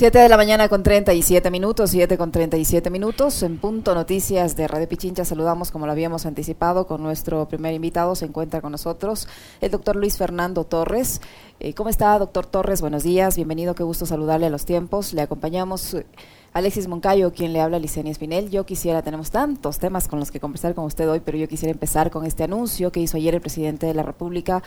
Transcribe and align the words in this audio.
7 0.00 0.18
de 0.18 0.30
la 0.30 0.38
mañana 0.38 0.70
con 0.70 0.82
37 0.82 1.50
minutos, 1.50 1.90
7 1.90 2.16
con 2.16 2.32
37 2.32 2.88
minutos. 2.88 3.42
En 3.42 3.58
punto 3.58 3.94
noticias 3.94 4.56
de 4.56 4.66
Radio 4.66 4.88
Pichincha 4.88 5.26
saludamos, 5.26 5.70
como 5.70 5.84
lo 5.84 5.92
habíamos 5.92 6.24
anticipado, 6.24 6.86
con 6.86 7.02
nuestro 7.02 7.46
primer 7.48 7.74
invitado. 7.74 8.14
Se 8.14 8.24
encuentra 8.24 8.62
con 8.62 8.72
nosotros 8.72 9.28
el 9.60 9.70
doctor 9.70 9.96
Luis 9.96 10.16
Fernando 10.16 10.64
Torres. 10.64 11.20
Eh, 11.58 11.74
¿Cómo 11.74 11.90
está, 11.90 12.18
doctor 12.18 12.46
Torres? 12.46 12.80
Buenos 12.80 13.02
días, 13.02 13.36
bienvenido, 13.36 13.74
qué 13.74 13.82
gusto 13.82 14.06
saludarle 14.06 14.46
a 14.46 14.48
los 14.48 14.64
tiempos. 14.64 15.12
Le 15.12 15.20
acompañamos 15.20 15.94
Alexis 16.52 16.88
Moncayo, 16.88 17.32
quien 17.32 17.52
le 17.52 17.60
habla 17.60 17.78
Licenia 17.78 18.10
Espinel. 18.10 18.50
Yo 18.50 18.66
quisiera, 18.66 19.02
tenemos 19.02 19.30
tantos 19.30 19.78
temas 19.78 20.08
con 20.08 20.18
los 20.18 20.32
que 20.32 20.40
conversar 20.40 20.74
con 20.74 20.84
usted 20.84 21.08
hoy, 21.08 21.20
pero 21.20 21.38
yo 21.38 21.46
quisiera 21.46 21.70
empezar 21.70 22.10
con 22.10 22.26
este 22.26 22.42
anuncio 22.42 22.90
que 22.90 22.98
hizo 22.98 23.16
ayer 23.16 23.36
el 23.36 23.40
presidente 23.40 23.86
de 23.86 23.94
la 23.94 24.02
República 24.02 24.60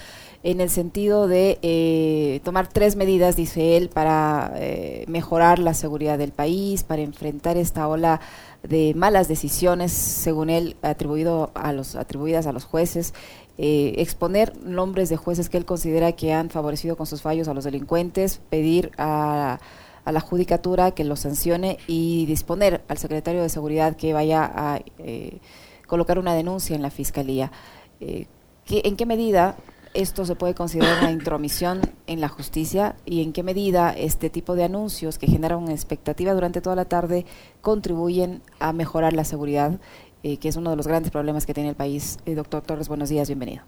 en 0.44 0.62
el 0.62 0.70
sentido 0.70 1.28
de 1.28 1.60
eh, 1.62 2.40
tomar 2.46 2.68
tres 2.68 2.96
medidas, 2.96 3.36
dice 3.36 3.76
él, 3.76 3.90
para 3.90 4.54
eh, 4.56 5.04
mejorar 5.10 5.60
la 5.60 5.74
seguridad 5.74 6.18
del 6.18 6.32
país, 6.32 6.84
para 6.84 7.02
enfrentar 7.02 7.58
esta 7.58 7.86
ola 7.90 8.22
de 8.64 8.94
malas 8.96 9.28
decisiones, 9.28 9.92
según 9.92 10.50
él, 10.50 10.78
atribuido 10.84 11.52
a 11.54 11.74
los, 11.74 11.96
atribuidas 11.96 12.48
a 12.48 12.54
los 12.54 12.64
jueces. 12.64 13.14
Eh, 13.58 13.96
exponer 13.98 14.58
nombres 14.64 15.10
de 15.10 15.18
jueces 15.18 15.50
que 15.50 15.58
él 15.58 15.66
considera 15.66 16.14
que 16.14 16.34
han 16.34 16.50
favorecido 16.50 16.96
con 16.96 17.06
sus 17.06 17.22
fallos 17.22 17.50
a 17.50 17.54
los 17.54 17.66
delincuentes, 17.66 18.40
pedir 18.50 18.92
a 18.98 19.60
a 20.06 20.12
la 20.12 20.20
judicatura 20.20 20.92
que 20.92 21.04
lo 21.04 21.16
sancione 21.16 21.78
y 21.88 22.26
disponer 22.26 22.84
al 22.88 22.98
secretario 22.98 23.42
de 23.42 23.50
Seguridad 23.50 23.96
que 23.96 24.14
vaya 24.14 24.52
a 24.54 24.82
eh, 24.98 25.40
colocar 25.88 26.20
una 26.20 26.34
denuncia 26.34 26.76
en 26.76 26.82
la 26.82 26.90
Fiscalía. 26.90 27.52
Eh, 28.00 28.28
¿En 28.70 28.96
qué 28.96 29.06
medida 29.06 29.56
esto 29.94 30.26
se 30.26 30.36
puede 30.36 30.56
considerar 30.56 31.00
una 31.00 31.12
intromisión 31.20 31.82
en 32.08 32.20
la 32.22 32.30
justicia 32.30 32.96
y 33.06 33.22
en 33.22 33.32
qué 33.32 33.44
medida 33.44 33.92
este 33.92 34.30
tipo 34.30 34.56
de 34.56 34.64
anuncios 34.64 35.18
que 35.18 35.28
generan 35.28 35.70
expectativa 35.70 36.34
durante 36.34 36.62
toda 36.62 36.76
la 36.76 36.86
tarde 36.86 37.26
contribuyen 37.62 38.42
a 38.60 38.74
mejorar 38.74 39.14
la 39.14 39.24
seguridad, 39.24 39.80
eh, 40.24 40.38
que 40.38 40.50
es 40.50 40.56
uno 40.56 40.70
de 40.72 40.76
los 40.76 40.88
grandes 40.88 41.12
problemas 41.12 41.46
que 41.46 41.54
tiene 41.54 41.70
el 41.70 41.76
país. 41.76 42.18
doctor 42.26 42.62
Torres, 42.64 42.88
buenos 42.90 43.10
días, 43.10 43.28
bienvenido. 43.28 43.64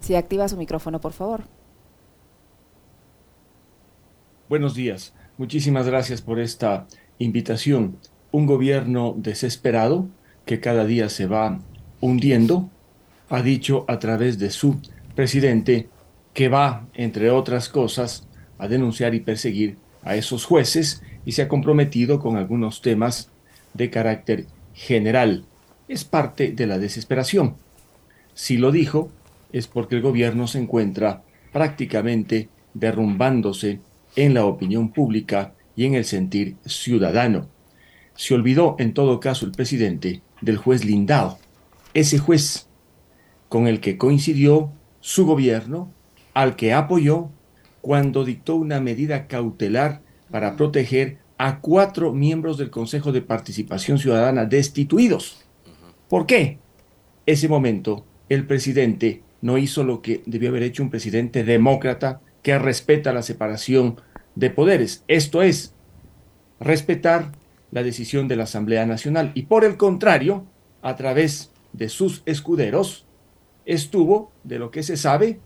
Si 0.00 0.14
activa 0.14 0.48
su 0.48 0.56
micrófono, 0.56 1.00
por 1.00 1.12
favor. 1.12 1.44
Buenos 4.48 4.74
días. 4.74 5.12
Muchísimas 5.36 5.86
gracias 5.86 6.22
por 6.22 6.40
esta 6.40 6.86
invitación. 7.18 7.98
Un 8.32 8.46
gobierno 8.46 9.14
desesperado 9.14 10.08
que 10.46 10.58
cada 10.58 10.86
día 10.86 11.10
se 11.10 11.26
va 11.26 11.60
hundiendo 12.00 12.70
ha 13.28 13.42
dicho 13.42 13.84
a 13.88 13.98
través 13.98 14.38
de 14.38 14.48
su 14.48 14.80
presidente 15.14 15.90
que 16.32 16.48
va, 16.48 16.86
entre 16.94 17.30
otras 17.30 17.68
cosas, 17.68 18.26
a 18.56 18.68
denunciar 18.68 19.14
y 19.14 19.20
perseguir 19.20 19.76
a 20.02 20.16
esos 20.16 20.46
jueces 20.46 21.02
y 21.26 21.32
se 21.32 21.42
ha 21.42 21.48
comprometido 21.48 22.18
con 22.18 22.38
algunos 22.38 22.80
temas 22.80 23.30
de 23.74 23.90
carácter 23.90 24.46
general. 24.72 25.44
Es 25.88 26.04
parte 26.04 26.52
de 26.52 26.66
la 26.66 26.78
desesperación. 26.78 27.56
Si 28.32 28.56
lo 28.56 28.72
dijo, 28.72 29.10
es 29.52 29.66
porque 29.66 29.96
el 29.96 30.00
gobierno 30.00 30.46
se 30.46 30.58
encuentra 30.58 31.22
prácticamente 31.52 32.48
derrumbándose 32.72 33.80
en 34.18 34.34
la 34.34 34.44
opinión 34.44 34.90
pública 34.90 35.54
y 35.76 35.84
en 35.84 35.94
el 35.94 36.04
sentir 36.04 36.56
ciudadano. 36.66 37.46
Se 38.16 38.34
olvidó 38.34 38.74
en 38.80 38.92
todo 38.92 39.20
caso 39.20 39.46
el 39.46 39.52
presidente 39.52 40.22
del 40.40 40.56
juez 40.56 40.84
Lindao, 40.84 41.38
ese 41.94 42.18
juez 42.18 42.66
con 43.48 43.68
el 43.68 43.78
que 43.78 43.96
coincidió 43.96 44.72
su 45.00 45.24
gobierno, 45.24 45.92
al 46.34 46.56
que 46.56 46.72
apoyó 46.72 47.30
cuando 47.80 48.24
dictó 48.24 48.56
una 48.56 48.80
medida 48.80 49.28
cautelar 49.28 50.02
para 50.32 50.56
proteger 50.56 51.18
a 51.38 51.60
cuatro 51.60 52.12
miembros 52.12 52.58
del 52.58 52.70
Consejo 52.70 53.12
de 53.12 53.22
Participación 53.22 54.00
Ciudadana 54.00 54.46
destituidos. 54.46 55.44
¿Por 56.08 56.26
qué? 56.26 56.58
Ese 57.24 57.46
momento 57.46 58.04
el 58.28 58.48
presidente 58.48 59.22
no 59.42 59.58
hizo 59.58 59.84
lo 59.84 60.02
que 60.02 60.22
debió 60.26 60.48
haber 60.48 60.64
hecho 60.64 60.82
un 60.82 60.90
presidente 60.90 61.44
demócrata 61.44 62.20
que 62.42 62.58
respeta 62.58 63.12
la 63.12 63.22
separación 63.22 64.00
de 64.38 64.50
poderes. 64.50 65.02
Esto 65.08 65.42
es, 65.42 65.74
respetar 66.60 67.32
la 67.72 67.82
decisión 67.82 68.28
de 68.28 68.36
la 68.36 68.44
Asamblea 68.44 68.86
Nacional. 68.86 69.32
Y 69.34 69.42
por 69.42 69.64
el 69.64 69.76
contrario, 69.76 70.44
a 70.80 70.94
través 70.94 71.50
de 71.72 71.88
sus 71.88 72.22
escuderos, 72.24 73.04
estuvo, 73.66 74.30
de 74.44 74.60
lo 74.60 74.70
que 74.70 74.84
se 74.84 74.96
sabe, 74.96 75.40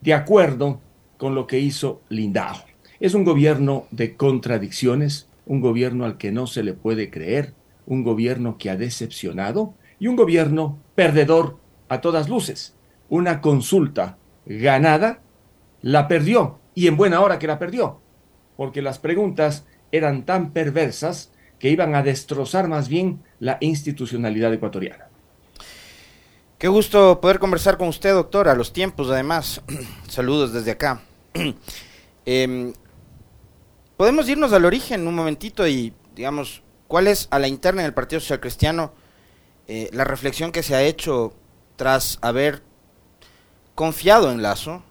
de 0.00 0.14
acuerdo 0.14 0.80
con 1.18 1.34
lo 1.34 1.46
que 1.46 1.60
hizo 1.60 2.00
Lindao. 2.08 2.56
Es 3.00 3.12
un 3.12 3.24
gobierno 3.24 3.86
de 3.90 4.16
contradicciones, 4.16 5.28
un 5.44 5.60
gobierno 5.60 6.06
al 6.06 6.16
que 6.16 6.32
no 6.32 6.46
se 6.46 6.62
le 6.62 6.72
puede 6.72 7.10
creer, 7.10 7.52
un 7.84 8.02
gobierno 8.02 8.56
que 8.56 8.70
ha 8.70 8.76
decepcionado 8.76 9.74
y 9.98 10.06
un 10.06 10.16
gobierno 10.16 10.78
perdedor 10.94 11.58
a 11.90 12.00
todas 12.00 12.30
luces. 12.30 12.74
Una 13.10 13.42
consulta 13.42 14.16
ganada 14.46 15.20
la 15.82 16.08
perdió 16.08 16.60
y 16.74 16.86
en 16.86 16.96
buena 16.96 17.20
hora 17.20 17.38
que 17.38 17.46
la 17.46 17.58
perdió, 17.58 18.00
porque 18.56 18.82
las 18.82 18.98
preguntas 18.98 19.64
eran 19.90 20.24
tan 20.24 20.52
perversas 20.52 21.30
que 21.58 21.70
iban 21.70 21.94
a 21.94 22.02
destrozar 22.02 22.68
más 22.68 22.88
bien 22.88 23.22
la 23.38 23.58
institucionalidad 23.60 24.52
ecuatoriana. 24.52 25.06
Qué 26.58 26.68
gusto 26.68 27.20
poder 27.20 27.38
conversar 27.38 27.76
con 27.76 27.88
usted, 27.88 28.12
doctor, 28.12 28.48
a 28.48 28.54
los 28.54 28.72
tiempos 28.72 29.10
además. 29.10 29.62
Saludos 30.08 30.52
desde 30.52 30.72
acá. 30.72 31.02
Em, 32.24 32.72
podemos 33.96 34.28
irnos 34.28 34.52
al 34.52 34.64
origen 34.64 35.08
un 35.08 35.16
momentito 35.16 35.66
y, 35.66 35.92
digamos, 36.14 36.62
cuál 36.86 37.08
es 37.08 37.26
a 37.32 37.40
la 37.40 37.48
interna 37.48 37.82
del 37.82 37.94
Partido 37.94 38.20
Social 38.20 38.38
Cristiano 38.38 38.92
eh, 39.66 39.90
la 39.92 40.04
reflexión 40.04 40.52
que 40.52 40.62
se 40.62 40.76
ha 40.76 40.82
hecho 40.82 41.34
tras 41.74 42.18
haber 42.20 42.62
confiado 43.74 44.30
en 44.30 44.42
Lazo, 44.42 44.84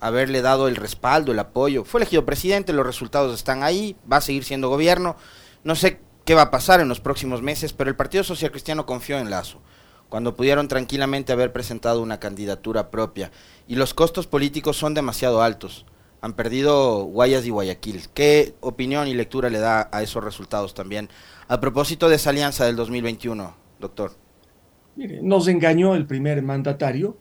haberle 0.00 0.42
dado 0.42 0.68
el 0.68 0.76
respaldo, 0.76 1.32
el 1.32 1.38
apoyo. 1.38 1.84
Fue 1.84 2.00
elegido 2.00 2.24
presidente, 2.24 2.72
los 2.72 2.86
resultados 2.86 3.34
están 3.34 3.62
ahí, 3.62 3.96
va 4.10 4.18
a 4.18 4.22
seguir 4.22 4.44
siendo 4.44 4.68
gobierno. 4.68 5.16
No 5.64 5.74
sé 5.74 6.00
qué 6.24 6.34
va 6.34 6.42
a 6.42 6.50
pasar 6.50 6.80
en 6.80 6.88
los 6.88 7.00
próximos 7.00 7.42
meses, 7.42 7.72
pero 7.72 7.90
el 7.90 7.96
Partido 7.96 8.24
Social 8.24 8.50
Cristiano 8.50 8.86
confió 8.86 9.18
en 9.18 9.30
Lazo, 9.30 9.60
cuando 10.08 10.36
pudieron 10.36 10.68
tranquilamente 10.68 11.32
haber 11.32 11.52
presentado 11.52 12.02
una 12.02 12.20
candidatura 12.20 12.90
propia. 12.90 13.30
Y 13.66 13.74
los 13.74 13.94
costos 13.94 14.26
políticos 14.26 14.76
son 14.76 14.94
demasiado 14.94 15.42
altos. 15.42 15.86
Han 16.20 16.32
perdido 16.32 17.04
Guayas 17.04 17.46
y 17.46 17.50
Guayaquil. 17.50 18.08
¿Qué 18.12 18.54
opinión 18.60 19.06
y 19.06 19.14
lectura 19.14 19.50
le 19.50 19.58
da 19.58 19.88
a 19.92 20.02
esos 20.02 20.24
resultados 20.24 20.74
también? 20.74 21.08
A 21.46 21.60
propósito 21.60 22.08
de 22.08 22.16
esa 22.16 22.30
alianza 22.30 22.64
del 22.64 22.76
2021, 22.76 23.54
doctor. 23.78 24.12
Mire, 24.96 25.20
nos 25.22 25.46
engañó 25.46 25.94
el 25.94 26.06
primer 26.06 26.42
mandatario 26.42 27.16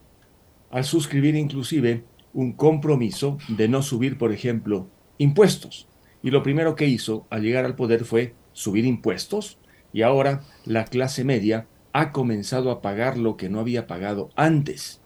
al 0.71 0.83
suscribir 0.83 1.35
inclusive 1.35 2.03
un 2.37 2.53
compromiso 2.53 3.39
de 3.47 3.67
no 3.67 3.81
subir, 3.81 4.19
por 4.19 4.31
ejemplo, 4.31 4.87
impuestos. 5.17 5.87
Y 6.21 6.29
lo 6.29 6.43
primero 6.43 6.75
que 6.75 6.85
hizo 6.85 7.25
al 7.31 7.41
llegar 7.41 7.65
al 7.65 7.75
poder 7.75 8.05
fue 8.05 8.35
subir 8.53 8.85
impuestos 8.85 9.57
y 9.91 10.03
ahora 10.03 10.43
la 10.63 10.85
clase 10.85 11.23
media 11.23 11.65
ha 11.93 12.11
comenzado 12.11 12.69
a 12.69 12.79
pagar 12.79 13.17
lo 13.17 13.37
que 13.37 13.49
no 13.49 13.59
había 13.59 13.87
pagado 13.87 14.29
antes 14.35 15.01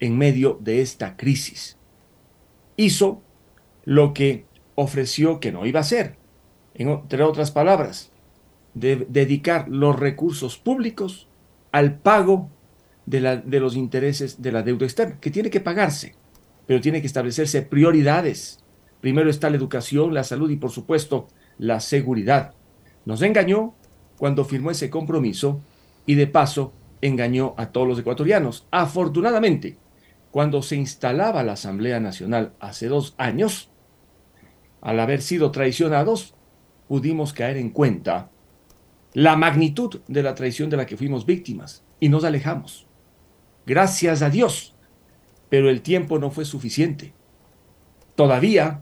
en 0.00 0.18
medio 0.18 0.58
de 0.60 0.80
esta 0.80 1.16
crisis. 1.16 1.78
Hizo 2.76 3.22
lo 3.84 4.12
que 4.12 4.46
ofreció 4.74 5.38
que 5.38 5.52
no 5.52 5.64
iba 5.66 5.78
a 5.78 5.82
hacer, 5.82 6.16
entre 6.74 7.22
otras 7.22 7.52
palabras, 7.52 8.10
de 8.74 9.06
dedicar 9.08 9.68
los 9.68 9.96
recursos 9.96 10.58
públicos 10.58 11.28
al 11.70 12.00
pago 12.00 12.50
de, 13.06 13.20
la, 13.20 13.36
de 13.36 13.60
los 13.60 13.76
intereses 13.76 14.42
de 14.42 14.50
la 14.50 14.64
deuda 14.64 14.86
externa, 14.86 15.20
que 15.20 15.30
tiene 15.30 15.48
que 15.48 15.60
pagarse 15.60 16.20
pero 16.66 16.80
tiene 16.80 17.00
que 17.00 17.06
establecerse 17.06 17.62
prioridades. 17.62 18.60
Primero 19.00 19.30
está 19.30 19.50
la 19.50 19.56
educación, 19.56 20.14
la 20.14 20.24
salud 20.24 20.50
y 20.50 20.56
por 20.56 20.70
supuesto 20.70 21.28
la 21.58 21.80
seguridad. 21.80 22.54
Nos 23.04 23.22
engañó 23.22 23.74
cuando 24.18 24.44
firmó 24.44 24.70
ese 24.70 24.90
compromiso 24.90 25.60
y 26.06 26.14
de 26.14 26.26
paso 26.26 26.72
engañó 27.00 27.54
a 27.56 27.66
todos 27.72 27.88
los 27.88 27.98
ecuatorianos. 27.98 28.66
Afortunadamente, 28.70 29.76
cuando 30.30 30.62
se 30.62 30.76
instalaba 30.76 31.42
la 31.42 31.52
Asamblea 31.52 32.00
Nacional 32.00 32.54
hace 32.60 32.88
dos 32.88 33.14
años, 33.18 33.70
al 34.80 34.98
haber 35.00 35.20
sido 35.20 35.50
traicionados, 35.50 36.34
pudimos 36.88 37.32
caer 37.32 37.56
en 37.56 37.70
cuenta 37.70 38.30
la 39.14 39.36
magnitud 39.36 40.00
de 40.08 40.22
la 40.22 40.34
traición 40.34 40.70
de 40.70 40.76
la 40.76 40.86
que 40.86 40.96
fuimos 40.96 41.26
víctimas 41.26 41.84
y 42.00 42.08
nos 42.08 42.24
alejamos. 42.24 42.86
Gracias 43.66 44.22
a 44.22 44.30
Dios 44.30 44.71
pero 45.52 45.68
el 45.68 45.82
tiempo 45.82 46.18
no 46.18 46.30
fue 46.30 46.46
suficiente. 46.46 47.12
Todavía 48.14 48.80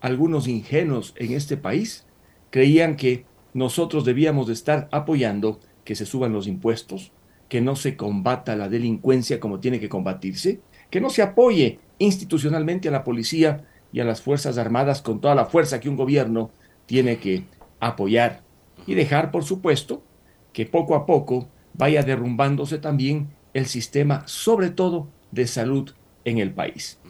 algunos 0.00 0.46
ingenuos 0.46 1.14
en 1.16 1.32
este 1.32 1.56
país 1.56 2.06
creían 2.50 2.94
que 2.94 3.26
nosotros 3.54 4.04
debíamos 4.04 4.46
de 4.46 4.52
estar 4.52 4.88
apoyando 4.92 5.58
que 5.82 5.96
se 5.96 6.06
suban 6.06 6.32
los 6.32 6.46
impuestos, 6.46 7.10
que 7.48 7.60
no 7.60 7.74
se 7.74 7.96
combata 7.96 8.54
la 8.54 8.68
delincuencia 8.68 9.40
como 9.40 9.58
tiene 9.58 9.80
que 9.80 9.88
combatirse, 9.88 10.60
que 10.90 11.00
no 11.00 11.10
se 11.10 11.22
apoye 11.22 11.80
institucionalmente 11.98 12.86
a 12.86 12.92
la 12.92 13.02
policía 13.02 13.64
y 13.92 13.98
a 13.98 14.04
las 14.04 14.22
Fuerzas 14.22 14.58
Armadas 14.58 15.02
con 15.02 15.20
toda 15.20 15.34
la 15.34 15.46
fuerza 15.46 15.80
que 15.80 15.88
un 15.88 15.96
gobierno 15.96 16.52
tiene 16.86 17.16
que 17.16 17.46
apoyar 17.80 18.44
y 18.86 18.94
dejar, 18.94 19.32
por 19.32 19.42
supuesto, 19.42 20.04
que 20.52 20.66
poco 20.66 20.94
a 20.94 21.04
poco 21.04 21.48
vaya 21.74 22.04
derrumbándose 22.04 22.78
también 22.78 23.30
el 23.54 23.66
sistema, 23.66 24.22
sobre 24.28 24.70
todo 24.70 25.08
de 25.32 25.48
salud 25.48 25.92
en 26.24 26.38
el 26.38 26.52
país. 26.52 27.00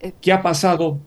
Eh, 0.00 0.12
¿Qué 0.20 0.32
ha 0.32 0.42
pasado 0.42 1.00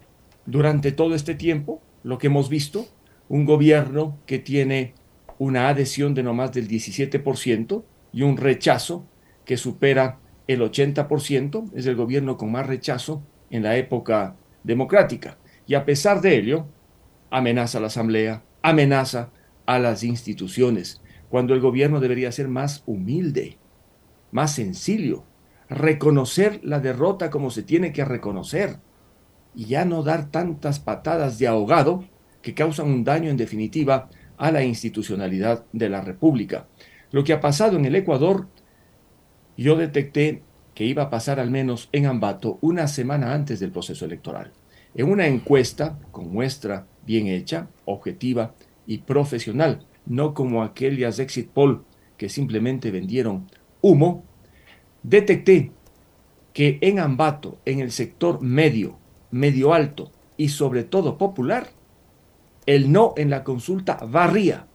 durante 0.46 0.92
todo 0.92 1.16
este 1.16 1.36
tiempo? 1.36 1.82
Lo 2.04 2.18
que 2.18 2.28
hemos 2.28 2.50
visto, 2.50 2.88
un 3.30 3.46
gobierno 3.46 4.18
que 4.26 4.40
tiene 4.40 4.94
una 5.38 5.70
adhesión 5.70 6.14
de 6.14 6.24
no 6.24 6.34
más 6.34 6.52
del 6.52 6.68
17% 6.68 7.84
y 8.14 8.22
un 8.22 8.38
rechazo 8.38 9.06
que 9.46 9.58
supera 9.58 10.20
el 10.48 10.62
80%, 10.62 11.72
es 11.74 11.86
el 11.86 11.96
gobierno 11.96 12.38
con 12.38 12.52
más 12.52 12.68
rechazo 12.68 13.24
en 13.50 13.64
la 13.64 13.78
época 13.78 14.36
democrática. 14.64 15.38
Y 15.66 15.76
a 15.76 15.86
pesar 15.86 16.22
de 16.22 16.38
ello, 16.38 16.68
amenaza 17.30 17.78
a 17.78 17.82
la 17.82 17.88
Asamblea, 17.88 18.44
amenaza 18.62 19.32
a 19.66 19.80
las 19.80 20.04
instituciones, 20.04 21.02
cuando 21.30 21.54
el 21.54 21.62
gobierno 21.62 22.00
debería 22.00 22.32
ser 22.32 22.50
más 22.50 22.84
humilde, 22.86 23.58
más 24.32 24.56
sencillo, 24.56 25.24
reconocer 25.72 26.60
la 26.64 26.82
derrota 26.82 27.30
como 27.30 27.50
se 27.50 27.64
tiene 27.64 27.94
que 27.94 28.04
reconocer 28.04 28.78
y 29.56 29.66
ya 29.66 29.86
no 29.86 30.04
dar 30.04 30.30
tantas 30.30 30.80
patadas 30.80 31.40
de 31.40 31.48
ahogado 31.48 32.04
que 32.42 32.54
causan 32.54 32.88
un 32.88 33.06
daño 33.06 33.30
en 33.30 33.38
definitiva 33.38 34.10
a 34.38 34.52
la 34.52 34.64
institucionalidad 34.64 35.64
de 35.72 35.88
la 35.88 36.02
República. 36.02 36.68
Lo 37.12 37.24
que 37.24 37.32
ha 37.32 37.40
pasado 37.40 37.78
en 37.78 37.86
el 37.86 37.96
Ecuador, 37.96 38.48
yo 39.56 39.78
detecté 39.78 40.44
que 40.74 40.84
iba 40.84 41.04
a 41.04 41.10
pasar 41.10 41.40
al 41.40 41.52
menos 41.52 41.88
en 41.94 42.06
Ambato 42.06 42.58
una 42.60 42.88
semana 42.88 43.34
antes 43.34 43.62
del 43.62 43.72
proceso 43.72 44.04
electoral. 44.04 44.52
En 44.94 45.10
una 45.10 45.26
encuesta 45.26 45.98
con 46.12 46.34
muestra 46.34 46.86
bien 47.06 47.28
hecha, 47.28 47.70
objetiva 47.86 48.56
y 48.86 49.00
profesional, 49.00 49.86
no 50.06 50.34
como 50.34 50.64
aquellas 50.64 51.20
exit 51.20 51.50
poll 51.50 51.86
que 52.18 52.28
simplemente 52.28 52.92
vendieron 52.92 53.48
humo, 53.82 54.26
detecté 55.04 55.72
que 56.54 56.78
en 56.82 57.00
Ambato, 57.00 57.58
en 57.66 57.80
el 57.80 57.92
sector 57.92 58.42
medio, 58.42 58.98
medio 59.32 59.74
alto 59.74 60.12
y 60.38 60.50
sobre 60.50 60.84
todo 60.84 61.18
popular, 61.18 61.70
el 62.66 62.92
no 62.92 63.14
en 63.18 63.30
la 63.30 63.44
consulta 63.44 64.00
barría. 64.06 64.68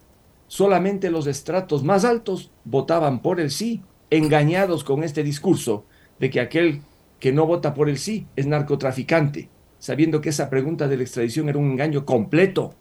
Solamente 0.48 1.10
los 1.10 1.26
estratos 1.26 1.82
más 1.82 2.04
altos 2.04 2.50
votaban 2.64 3.20
por 3.20 3.40
el 3.40 3.50
sí, 3.50 3.82
engañados 4.10 4.84
con 4.84 5.02
este 5.02 5.22
discurso 5.22 5.84
de 6.18 6.30
que 6.30 6.40
aquel 6.40 6.82
que 7.20 7.32
no 7.32 7.46
vota 7.46 7.74
por 7.74 7.88
el 7.88 7.98
sí 7.98 8.26
es 8.36 8.46
narcotraficante, 8.46 9.48
sabiendo 9.78 10.20
que 10.20 10.28
esa 10.28 10.48
pregunta 10.50 10.88
de 10.88 10.96
la 10.96 11.02
extradición 11.02 11.48
era 11.48 11.58
un 11.58 11.72
engaño 11.72 12.04
completo, 12.04 12.74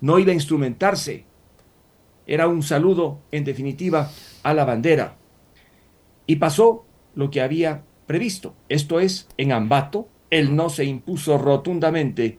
no 0.00 0.18
iba 0.18 0.32
a 0.32 0.34
instrumentarse, 0.34 1.24
era 2.26 2.48
un 2.48 2.62
saludo, 2.62 3.20
en 3.30 3.44
definitiva, 3.44 4.10
a 4.42 4.54
la 4.54 4.64
bandera. 4.64 5.16
Y 6.26 6.36
pasó 6.36 6.86
lo 7.14 7.30
que 7.30 7.40
había 7.40 7.84
previsto, 8.06 8.54
esto 8.68 9.00
es, 9.00 9.28
en 9.36 9.52
Ambato, 9.52 10.08
el 10.30 10.56
no 10.56 10.70
se 10.70 10.84
impuso 10.84 11.38
rotundamente 11.38 12.38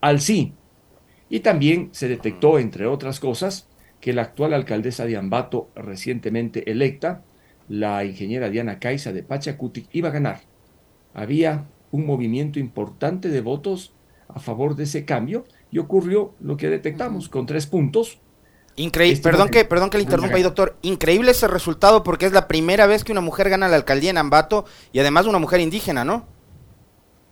al 0.00 0.20
sí. 0.20 0.54
Y 1.28 1.40
también 1.40 1.90
se 1.92 2.08
detectó, 2.08 2.58
entre 2.58 2.86
otras 2.86 3.20
cosas, 3.20 3.68
que 4.00 4.12
la 4.12 4.22
actual 4.22 4.54
alcaldesa 4.54 5.04
de 5.04 5.16
Ambato, 5.16 5.70
recientemente 5.74 6.70
electa, 6.70 7.24
la 7.68 8.04
ingeniera 8.04 8.48
Diana 8.50 8.78
Caiza 8.78 9.12
de 9.12 9.22
Pachacutic, 9.22 9.88
iba 9.92 10.08
a 10.08 10.12
ganar. 10.12 10.40
Había 11.14 11.66
un 11.90 12.06
movimiento 12.06 12.58
importante 12.58 13.28
de 13.28 13.40
votos 13.40 13.94
a 14.28 14.38
favor 14.38 14.76
de 14.76 14.84
ese 14.84 15.04
cambio 15.04 15.44
y 15.70 15.78
ocurrió 15.78 16.34
lo 16.40 16.56
que 16.56 16.68
detectamos 16.68 17.28
con 17.28 17.46
tres 17.46 17.66
puntos. 17.66 18.20
Increíble, 18.76 19.22
perdón 19.22 19.48
que, 19.48 19.64
perdón 19.64 19.88
que 19.88 19.96
le 19.96 20.04
interrumpa 20.04 20.36
ahí, 20.36 20.42
doctor. 20.42 20.76
Increíble 20.82 21.30
ese 21.30 21.48
resultado 21.48 22.02
porque 22.02 22.26
es 22.26 22.32
la 22.32 22.46
primera 22.46 22.86
vez 22.86 23.04
que 23.04 23.12
una 23.12 23.22
mujer 23.22 23.48
gana 23.48 23.68
la 23.68 23.76
alcaldía 23.76 24.10
en 24.10 24.18
Ambato 24.18 24.66
y 24.92 24.98
además 24.98 25.26
una 25.26 25.38
mujer 25.38 25.60
indígena, 25.60 26.04
¿no? 26.04 26.26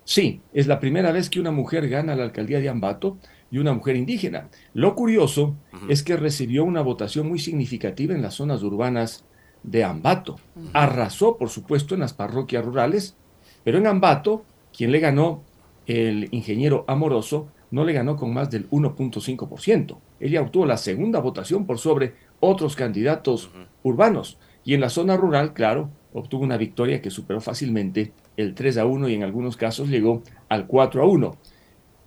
Sí, 0.04 0.40
es 0.52 0.66
la 0.66 0.80
primera 0.80 1.12
vez 1.12 1.30
que 1.30 1.40
una 1.40 1.50
mujer 1.50 1.88
gana 1.88 2.14
la 2.14 2.24
alcaldía 2.24 2.60
de 2.60 2.68
Ambato 2.68 3.18
y 3.50 3.58
una 3.58 3.72
mujer 3.72 3.96
indígena. 3.96 4.48
Lo 4.72 4.94
curioso 4.94 5.54
es 5.88 6.02
que 6.02 6.16
recibió 6.16 6.64
una 6.64 6.82
votación 6.82 7.28
muy 7.28 7.38
significativa 7.38 8.14
en 8.14 8.22
las 8.22 8.34
zonas 8.34 8.62
urbanas 8.62 9.24
de 9.62 9.84
Ambato. 9.84 10.36
Arrasó, 10.72 11.36
por 11.36 11.50
supuesto, 11.50 11.94
en 11.94 12.00
las 12.00 12.12
parroquias 12.12 12.64
rurales, 12.64 13.16
pero 13.64 13.78
en 13.78 13.86
Ambato, 13.86 14.44
quien 14.76 14.92
le 14.92 15.00
ganó, 15.00 15.42
el 15.86 16.28
ingeniero 16.32 16.84
Amoroso, 16.88 17.48
no 17.74 17.84
le 17.84 17.92
ganó 17.92 18.14
con 18.16 18.32
más 18.32 18.52
del 18.52 18.70
1.5%. 18.70 19.98
Ella 20.20 20.42
obtuvo 20.42 20.64
la 20.64 20.76
segunda 20.76 21.18
votación 21.18 21.66
por 21.66 21.80
sobre 21.80 22.14
otros 22.38 22.76
candidatos 22.76 23.50
urbanos. 23.82 24.38
Y 24.64 24.74
en 24.74 24.80
la 24.80 24.90
zona 24.90 25.16
rural, 25.16 25.54
claro, 25.54 25.90
obtuvo 26.12 26.44
una 26.44 26.56
victoria 26.56 27.02
que 27.02 27.10
superó 27.10 27.40
fácilmente 27.40 28.12
el 28.36 28.54
3 28.54 28.78
a 28.78 28.86
1 28.86 29.08
y 29.08 29.14
en 29.14 29.24
algunos 29.24 29.56
casos 29.56 29.88
llegó 29.88 30.22
al 30.48 30.68
4 30.68 31.02
a 31.02 31.06
1. 31.06 31.36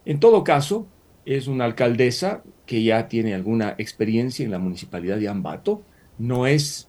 En 0.05 0.21
todo 0.21 0.45
caso, 0.45 0.87
es 1.25 1.47
una 1.47 1.65
alcaldesa 1.65 2.43
que 2.65 2.81
ya 2.81 3.09
tiene 3.09 3.33
alguna 3.35 3.75
experiencia 3.77 4.45
en 4.45 4.51
la 4.51 4.59
municipalidad 4.59 5.17
de 5.17 5.27
Ambato, 5.27 5.81
no 6.17 6.47
es 6.47 6.87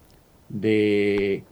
de 0.49 1.43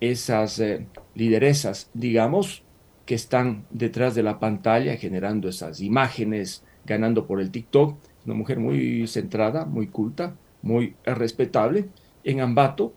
esas 0.00 0.58
eh, 0.60 0.86
lideresas, 1.14 1.90
digamos, 1.92 2.64
que 3.04 3.14
están 3.14 3.66
detrás 3.68 4.14
de 4.14 4.22
la 4.22 4.40
pantalla 4.40 4.96
generando 4.96 5.50
esas 5.50 5.82
imágenes, 5.82 6.64
ganando 6.90 7.26
por 7.26 7.40
el 7.40 7.50
TikTok. 7.50 7.96
Una 8.26 8.34
mujer 8.34 8.58
muy 8.58 9.06
centrada, 9.06 9.64
muy 9.64 9.86
culta, 9.86 10.34
muy 10.60 10.96
respetable. 11.04 11.88
En 12.24 12.40
Ambato, 12.40 12.92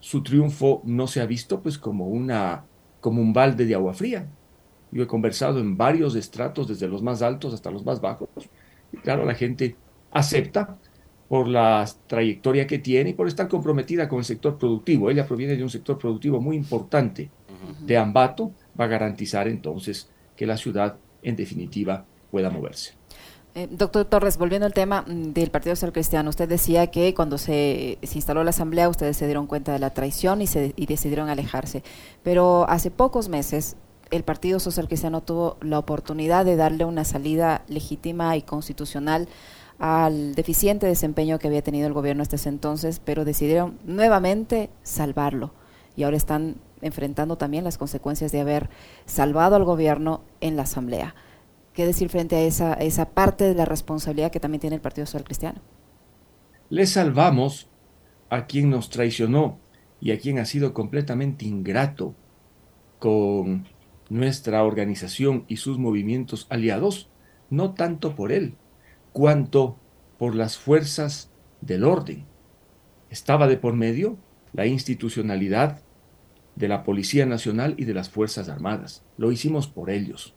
su 0.00 0.22
triunfo 0.22 0.82
no 0.84 1.06
se 1.06 1.20
ha 1.20 1.26
visto 1.26 1.60
pues 1.60 1.78
como 1.78 2.06
una 2.06 2.64
como 3.00 3.22
un 3.22 3.32
balde 3.32 3.64
de 3.64 3.74
agua 3.74 3.94
fría. 3.94 4.28
Yo 4.90 5.02
he 5.02 5.06
conversado 5.06 5.60
en 5.60 5.76
varios 5.76 6.14
estratos, 6.14 6.68
desde 6.68 6.88
los 6.88 7.02
más 7.02 7.22
altos 7.22 7.54
hasta 7.54 7.70
los 7.70 7.84
más 7.84 8.00
bajos, 8.00 8.28
y 8.92 8.96
claro, 8.96 9.24
la 9.24 9.34
gente 9.34 9.76
acepta 10.10 10.78
por 11.28 11.46
la 11.46 11.84
trayectoria 12.06 12.66
que 12.66 12.78
tiene 12.78 13.10
y 13.10 13.12
por 13.12 13.28
estar 13.28 13.48
comprometida 13.48 14.08
con 14.08 14.18
el 14.18 14.24
sector 14.24 14.58
productivo. 14.58 15.10
Ella 15.10 15.26
proviene 15.26 15.56
de 15.56 15.62
un 15.62 15.70
sector 15.70 15.98
productivo 15.98 16.40
muy 16.40 16.56
importante 16.56 17.30
de 17.80 17.96
Ambato, 17.96 18.52
va 18.78 18.86
a 18.86 18.88
garantizar 18.88 19.46
entonces 19.46 20.10
que 20.36 20.46
la 20.46 20.56
ciudad, 20.56 20.96
en 21.22 21.36
definitiva, 21.36 22.04
pueda 22.30 22.50
moverse. 22.50 22.94
Eh, 23.58 23.66
doctor 23.72 24.04
Torres, 24.04 24.38
volviendo 24.38 24.66
al 24.66 24.72
tema 24.72 25.02
mm, 25.02 25.32
del 25.32 25.50
Partido 25.50 25.74
Social 25.74 25.92
Cristiano, 25.92 26.30
usted 26.30 26.48
decía 26.48 26.86
que 26.92 27.12
cuando 27.12 27.38
se, 27.38 27.98
instaló 28.02 28.44
la 28.44 28.50
Asamblea 28.50 28.88
ustedes 28.88 29.16
se 29.16 29.24
dieron 29.24 29.48
cuenta 29.48 29.72
de 29.72 29.80
la 29.80 29.90
traición 29.90 30.40
y, 30.40 30.46
se, 30.46 30.74
y 30.76 30.86
decidieron 30.86 31.28
alejarse. 31.28 31.82
Pero 32.22 32.66
hace 32.68 32.92
pocos 32.92 33.28
meses 33.28 33.74
el 34.12 34.22
Partido 34.22 34.60
Social 34.60 34.86
Cristiano 34.86 35.22
tuvo 35.22 35.56
la 35.60 35.80
oportunidad 35.80 36.44
de 36.44 36.54
darle 36.54 36.84
una 36.84 37.04
salida 37.04 37.64
legítima 37.66 38.36
y 38.36 38.42
constitucional 38.42 39.28
al 39.80 40.36
deficiente 40.36 40.86
desempeño 40.86 41.40
que 41.40 41.48
había 41.48 41.62
tenido 41.62 41.88
el 41.88 41.94
gobierno 41.94 42.22
hasta 42.22 42.36
ese 42.36 42.50
entonces, 42.50 43.00
pero 43.04 43.24
decidieron 43.24 43.76
nuevamente 43.84 44.70
salvarlo 44.84 45.50
y 45.96 46.04
ahora 46.04 46.16
están 46.16 46.54
enfrentando 46.80 47.36
también 47.36 47.64
las 47.64 47.76
consecuencias 47.76 48.30
de 48.30 48.40
haber 48.40 48.70
salvado 49.04 49.56
al 49.56 49.64
gobierno 49.64 50.20
en 50.40 50.54
la 50.54 50.62
Asamblea. 50.62 51.16
¿Qué 51.78 51.86
decir 51.86 52.08
frente 52.08 52.34
a 52.34 52.42
esa, 52.42 52.72
esa 52.72 53.10
parte 53.10 53.44
de 53.44 53.54
la 53.54 53.64
responsabilidad 53.64 54.32
que 54.32 54.40
también 54.40 54.60
tiene 54.60 54.74
el 54.74 54.82
Partido 54.82 55.06
Social 55.06 55.22
Cristiano? 55.22 55.60
Le 56.70 56.84
salvamos 56.86 57.70
a 58.30 58.46
quien 58.46 58.68
nos 58.68 58.90
traicionó 58.90 59.60
y 60.00 60.10
a 60.10 60.18
quien 60.18 60.40
ha 60.40 60.44
sido 60.44 60.74
completamente 60.74 61.44
ingrato 61.44 62.16
con 62.98 63.68
nuestra 64.10 64.64
organización 64.64 65.44
y 65.46 65.58
sus 65.58 65.78
movimientos 65.78 66.48
aliados, 66.50 67.10
no 67.48 67.74
tanto 67.74 68.16
por 68.16 68.32
él, 68.32 68.56
cuanto 69.12 69.78
por 70.18 70.34
las 70.34 70.58
fuerzas 70.58 71.30
del 71.60 71.84
orden. 71.84 72.26
Estaba 73.08 73.46
de 73.46 73.56
por 73.56 73.74
medio 73.74 74.18
la 74.52 74.66
institucionalidad 74.66 75.80
de 76.56 76.66
la 76.66 76.82
Policía 76.82 77.24
Nacional 77.24 77.76
y 77.78 77.84
de 77.84 77.94
las 77.94 78.10
Fuerzas 78.10 78.48
Armadas. 78.48 79.04
Lo 79.16 79.30
hicimos 79.30 79.68
por 79.68 79.90
ellos, 79.90 80.34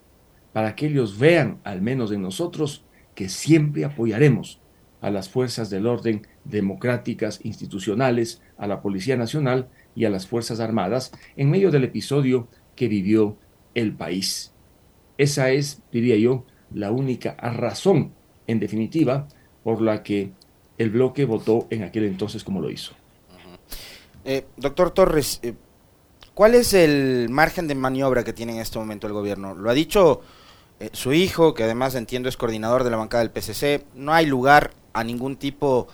para 0.53 0.75
que 0.75 0.87
ellos 0.87 1.17
vean, 1.17 1.59
al 1.63 1.81
menos 1.81 2.11
en 2.11 2.21
nosotros, 2.21 2.83
que 3.15 3.29
siempre 3.29 3.85
apoyaremos 3.85 4.59
a 5.01 5.09
las 5.09 5.29
fuerzas 5.29 5.69
del 5.69 5.87
orden 5.87 6.27
democráticas, 6.45 7.39
institucionales, 7.43 8.41
a 8.57 8.67
la 8.67 8.81
Policía 8.81 9.17
Nacional 9.17 9.69
y 9.95 10.05
a 10.05 10.09
las 10.09 10.27
Fuerzas 10.27 10.59
Armadas 10.59 11.11
en 11.35 11.49
medio 11.49 11.71
del 11.71 11.83
episodio 11.83 12.47
que 12.75 12.87
vivió 12.87 13.37
el 13.73 13.93
país. 13.93 14.53
Esa 15.17 15.51
es, 15.51 15.81
diría 15.91 16.15
yo, 16.15 16.45
la 16.73 16.91
única 16.91 17.35
razón, 17.35 18.13
en 18.47 18.59
definitiva, 18.59 19.27
por 19.63 19.81
la 19.81 20.03
que 20.03 20.31
el 20.77 20.89
bloque 20.89 21.25
votó 21.25 21.67
en 21.69 21.83
aquel 21.83 22.05
entonces 22.05 22.43
como 22.43 22.61
lo 22.61 22.69
hizo. 22.69 22.93
Eh, 24.23 24.45
doctor 24.57 24.91
Torres, 24.91 25.39
eh, 25.43 25.53
¿cuál 26.33 26.55
es 26.55 26.73
el 26.73 27.27
margen 27.29 27.67
de 27.67 27.75
maniobra 27.75 28.23
que 28.23 28.33
tiene 28.33 28.53
en 28.53 28.59
este 28.59 28.79
momento 28.79 29.07
el 29.07 29.13
gobierno? 29.13 29.55
Lo 29.55 29.69
ha 29.69 29.73
dicho 29.73 30.21
eh, 30.81 30.89
su 30.93 31.13
hijo, 31.13 31.53
que 31.53 31.63
además 31.63 31.93
entiendo 31.93 32.27
es 32.27 32.37
coordinador 32.37 32.83
de 32.83 32.89
la 32.89 32.97
bancada 32.97 33.23
del 33.23 33.29
PCC. 33.29 33.85
No 33.93 34.13
hay 34.13 34.25
lugar 34.25 34.71
a 34.93 35.03
ningún 35.03 35.35
tipo 35.35 35.87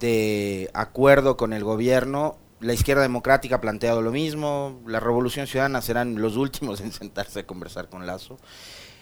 de 0.00 0.70
acuerdo 0.72 1.36
con 1.36 1.52
el 1.52 1.62
gobierno. 1.62 2.38
La 2.58 2.72
izquierda 2.72 3.02
democrática 3.02 3.56
ha 3.56 3.60
planteado 3.60 4.00
lo 4.00 4.10
mismo. 4.10 4.80
La 4.86 5.00
revolución 5.00 5.46
ciudadana 5.46 5.82
serán 5.82 6.18
los 6.18 6.38
últimos 6.38 6.80
en 6.80 6.92
sentarse 6.92 7.40
a 7.40 7.46
conversar 7.46 7.90
con 7.90 8.06
Lazo. 8.06 8.38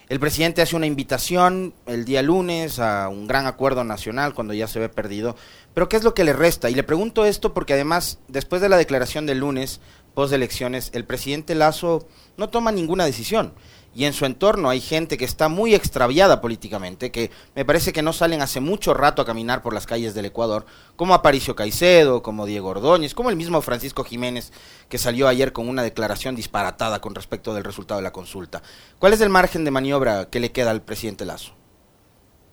El 0.08 0.18
presidente 0.18 0.62
hace 0.62 0.75
una 0.75 0.87
invitación 0.87 1.75
el 1.87 2.04
día 2.04 2.22
lunes 2.22 2.80
a 2.80 3.08
un 3.08 3.28
gran 3.28 3.46
acuerdo 3.46 3.84
nacional 3.84 4.34
cuando 4.34 4.52
ya 4.52 4.66
se 4.66 4.80
ve 4.80 4.88
perdido. 4.88 5.37
Pero 5.75 5.88
¿qué 5.88 5.96
es 5.96 6.02
lo 6.02 6.12
que 6.12 6.25
le 6.25 6.32
resta? 6.32 6.70
Y 6.70 6.75
le 6.75 6.82
pregunto 6.82 7.25
esto 7.25 7.54
porque 7.54 7.75
además, 7.75 8.18
después 8.26 8.60
de 8.60 8.68
la 8.68 8.78
declaración 8.78 9.26
del 9.26 9.38
lunes, 9.38 9.80
post 10.12 10.32
elecciones, 10.32 10.90
el 10.92 11.04
presidente 11.04 11.54
Lazo 11.54 12.08
no 12.37 12.49
toma 12.49 12.72
ninguna 12.72 13.04
decisión 13.04 13.52
y 13.94 14.04
en 14.04 14.12
su 14.12 14.25
entorno 14.25 14.68
hay 14.68 14.80
gente 14.80 15.16
que 15.16 15.25
está 15.25 15.49
muy 15.49 15.75
extraviada 15.75 16.40
políticamente, 16.40 17.11
que 17.11 17.30
me 17.56 17.64
parece 17.64 17.92
que 17.92 18.02
no 18.02 18.12
salen 18.12 18.40
hace 18.40 18.61
mucho 18.61 18.94
rato 18.94 19.20
a 19.20 19.25
caminar 19.25 19.62
por 19.62 19.75
las 19.75 19.87
calles 19.87 20.14
del 20.14 20.26
Ecuador, 20.26 20.64
como 20.94 21.14
Aparicio 21.14 21.56
Caicedo, 21.56 22.23
como 22.23 22.47
Diego 22.47 22.68
Ordóñez, 22.68 23.14
como 23.14 23.30
el 23.30 23.37
mismo 23.37 23.61
Francisco 23.62 24.04
Jiménez, 24.04 24.52
que 24.88 24.99
salió 24.99 25.26
ayer 25.26 25.52
con 25.52 25.68
una 25.68 25.82
declaración 25.82 26.37
disparatada 26.37 27.00
con 27.00 27.14
respecto 27.14 27.52
del 27.52 27.64
resultado 27.64 27.99
de 27.99 28.04
la 28.04 28.12
consulta. 28.12 28.62
¿Cuál 29.00 29.12
es 29.12 29.20
el 29.20 29.28
margen 29.28 29.64
de 29.64 29.73
maniobra 29.73 30.30
que 30.30 30.40
le 30.40 30.52
queda 30.52 30.70
al 30.70 30.82
presidente 30.82 31.25
Lazo? 31.25 31.54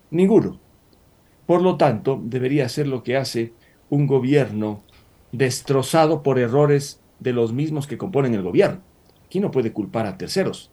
Ninguno. 0.10 0.60
Por 1.46 1.62
lo 1.62 1.78
tanto, 1.78 2.20
debería 2.24 2.66
hacer 2.66 2.88
lo 2.88 3.04
que 3.04 3.16
hace 3.16 3.54
un 3.90 4.08
gobierno 4.08 4.84
destrozado 5.32 6.24
por 6.24 6.40
errores 6.40 7.00
de 7.20 7.34
los 7.34 7.54
mismos 7.54 7.86
que 7.86 7.98
componen 7.98 8.34
el 8.34 8.42
gobierno. 8.42 8.82
Aquí 9.26 9.40
no 9.40 9.52
puede 9.52 9.72
culpar 9.72 10.08
a 10.08 10.18
terceros 10.18 10.72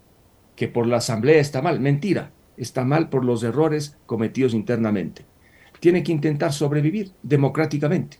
que 0.56 0.68
por 0.68 0.86
la 0.86 0.98
Asamblea 0.98 1.40
está 1.40 1.62
mal. 1.62 1.80
Mentira, 1.80 2.30
está 2.56 2.84
mal 2.84 3.08
por 3.08 3.24
los 3.24 3.42
errores 3.42 3.96
cometidos 4.06 4.54
internamente. 4.54 5.24
Tiene 5.80 6.02
que 6.02 6.12
intentar 6.12 6.52
sobrevivir 6.52 7.12
democráticamente. 7.22 8.18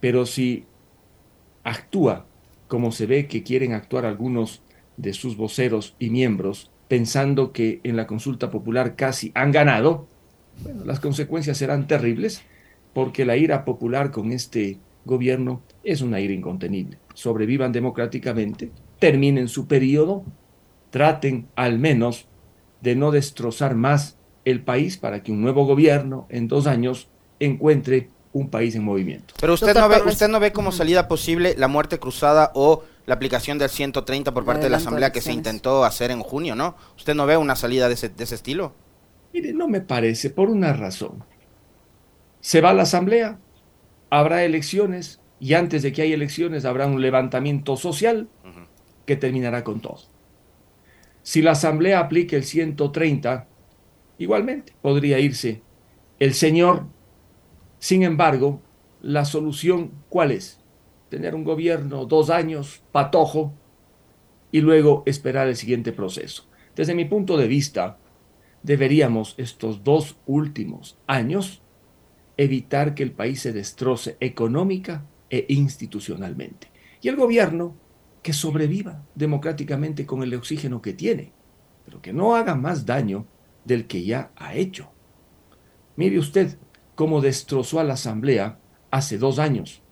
Pero 0.00 0.26
si 0.26 0.66
actúa 1.64 2.26
como 2.68 2.90
se 2.90 3.06
ve 3.06 3.26
que 3.26 3.42
quieren 3.42 3.74
actuar 3.74 4.06
algunos 4.06 4.62
de 4.96 5.12
sus 5.12 5.36
voceros 5.36 5.94
y 5.98 6.10
miembros, 6.10 6.70
pensando 6.88 7.52
que 7.52 7.80
en 7.84 7.96
la 7.96 8.06
consulta 8.06 8.50
popular 8.50 8.96
casi 8.96 9.30
han 9.34 9.52
ganado, 9.52 10.08
las 10.84 11.00
consecuencias 11.00 11.58
serán 11.58 11.86
terribles 11.86 12.42
porque 12.94 13.24
la 13.24 13.36
ira 13.36 13.64
popular 13.64 14.10
con 14.10 14.32
este 14.32 14.78
gobierno 15.04 15.62
es 15.84 16.02
una 16.02 16.20
ira 16.20 16.32
incontenible. 16.32 16.98
Sobrevivan 17.14 17.72
democráticamente, 17.72 18.70
terminen 18.98 19.48
su 19.48 19.66
periodo 19.66 20.24
traten 20.92 21.48
al 21.56 21.80
menos 21.80 22.26
de 22.82 22.94
no 22.94 23.10
destrozar 23.10 23.74
más 23.74 24.18
el 24.44 24.62
país 24.62 24.98
para 24.98 25.22
que 25.22 25.32
un 25.32 25.40
nuevo 25.40 25.64
gobierno 25.64 26.26
en 26.28 26.46
dos 26.46 26.66
años 26.66 27.08
encuentre 27.40 28.10
un 28.32 28.50
país 28.50 28.74
en 28.74 28.84
movimiento. 28.84 29.34
Pero 29.40 29.54
usted 29.54 29.74
no 29.74 29.88
ve, 29.88 30.02
usted 30.06 30.28
no 30.28 30.38
ve 30.38 30.52
como 30.52 30.70
salida 30.70 31.08
posible 31.08 31.54
la 31.56 31.66
muerte 31.66 31.98
cruzada 31.98 32.52
o 32.54 32.84
la 33.06 33.14
aplicación 33.14 33.58
del 33.58 33.70
130 33.70 34.32
por 34.32 34.44
parte 34.44 34.64
de 34.64 34.70
la 34.70 34.76
Asamblea 34.76 35.12
que 35.12 35.20
se 35.20 35.32
intentó 35.32 35.84
hacer 35.84 36.10
en 36.10 36.20
junio, 36.20 36.54
¿no? 36.54 36.76
¿Usted 36.96 37.14
no 37.14 37.26
ve 37.26 37.36
una 37.36 37.56
salida 37.56 37.88
de 37.88 37.94
ese, 37.94 38.10
de 38.10 38.24
ese 38.24 38.34
estilo? 38.34 38.74
Mire, 39.32 39.52
no 39.52 39.68
me 39.68 39.80
parece, 39.80 40.30
por 40.30 40.50
una 40.50 40.72
razón. 40.72 41.24
Se 42.40 42.60
va 42.60 42.70
a 42.70 42.74
la 42.74 42.82
Asamblea, 42.82 43.38
habrá 44.10 44.44
elecciones 44.44 45.20
y 45.40 45.54
antes 45.54 45.82
de 45.82 45.92
que 45.92 46.02
haya 46.02 46.14
elecciones 46.14 46.64
habrá 46.64 46.86
un 46.86 47.00
levantamiento 47.00 47.76
social 47.76 48.28
que 49.06 49.16
terminará 49.16 49.64
con 49.64 49.80
todo. 49.80 50.11
Si 51.22 51.42
la 51.42 51.52
Asamblea 51.52 52.00
aplica 52.00 52.36
el 52.36 52.44
130, 52.44 53.46
igualmente 54.18 54.74
podría 54.82 55.18
irse 55.18 55.62
el 56.18 56.34
señor. 56.34 56.86
Sin 57.78 58.02
embargo, 58.02 58.60
la 59.00 59.24
solución, 59.24 59.92
¿cuál 60.08 60.32
es? 60.32 60.60
Tener 61.08 61.34
un 61.34 61.44
gobierno 61.44 62.06
dos 62.06 62.30
años, 62.30 62.82
patojo, 62.92 63.52
y 64.52 64.60
luego 64.60 65.02
esperar 65.06 65.48
el 65.48 65.56
siguiente 65.56 65.92
proceso. 65.92 66.46
Desde 66.76 66.94
mi 66.94 67.06
punto 67.06 67.36
de 67.36 67.48
vista, 67.48 67.98
deberíamos 68.62 69.34
estos 69.38 69.82
dos 69.82 70.16
últimos 70.26 70.98
años 71.06 71.62
evitar 72.36 72.94
que 72.94 73.02
el 73.02 73.12
país 73.12 73.40
se 73.40 73.52
destroce 73.52 74.16
económica 74.20 75.04
e 75.30 75.46
institucionalmente. 75.48 76.68
Y 77.00 77.08
el 77.08 77.16
gobierno 77.16 77.74
que 78.22 78.32
sobreviva 78.32 79.04
democráticamente 79.14 80.06
con 80.06 80.22
el 80.22 80.34
oxígeno 80.34 80.80
que 80.80 80.92
tiene, 80.92 81.32
pero 81.84 82.00
que 82.00 82.12
no 82.12 82.36
haga 82.36 82.54
más 82.54 82.86
daño 82.86 83.26
del 83.64 83.86
que 83.86 84.04
ya 84.04 84.30
ha 84.36 84.54
hecho. 84.54 84.90
Mire 85.96 86.18
usted 86.18 86.56
cómo 86.94 87.20
destrozó 87.20 87.80
a 87.80 87.84
la 87.84 87.94
Asamblea 87.94 88.58
hace 88.90 89.18
dos 89.18 89.38
años. 89.38 89.82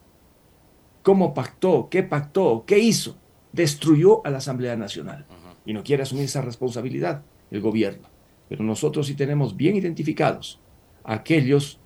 ¿Cómo 1.02 1.34
pactó? 1.34 1.88
¿Qué 1.90 2.02
pactó? 2.02 2.64
¿Qué 2.66 2.78
hizo? 2.78 3.16
Destruyó 3.52 4.24
a 4.24 4.30
la 4.30 4.38
Asamblea 4.38 4.76
Nacional. 4.76 5.26
Y 5.66 5.72
no 5.72 5.82
quiere 5.82 6.04
asumir 6.04 6.24
esa 6.24 6.42
responsabilidad 6.42 7.24
el 7.50 7.60
gobierno. 7.60 8.08
Pero 8.48 8.64
nosotros 8.64 9.06
sí 9.06 9.14
tenemos 9.14 9.56
bien 9.56 9.76
identificados 9.76 10.60
aquellos 11.04 11.80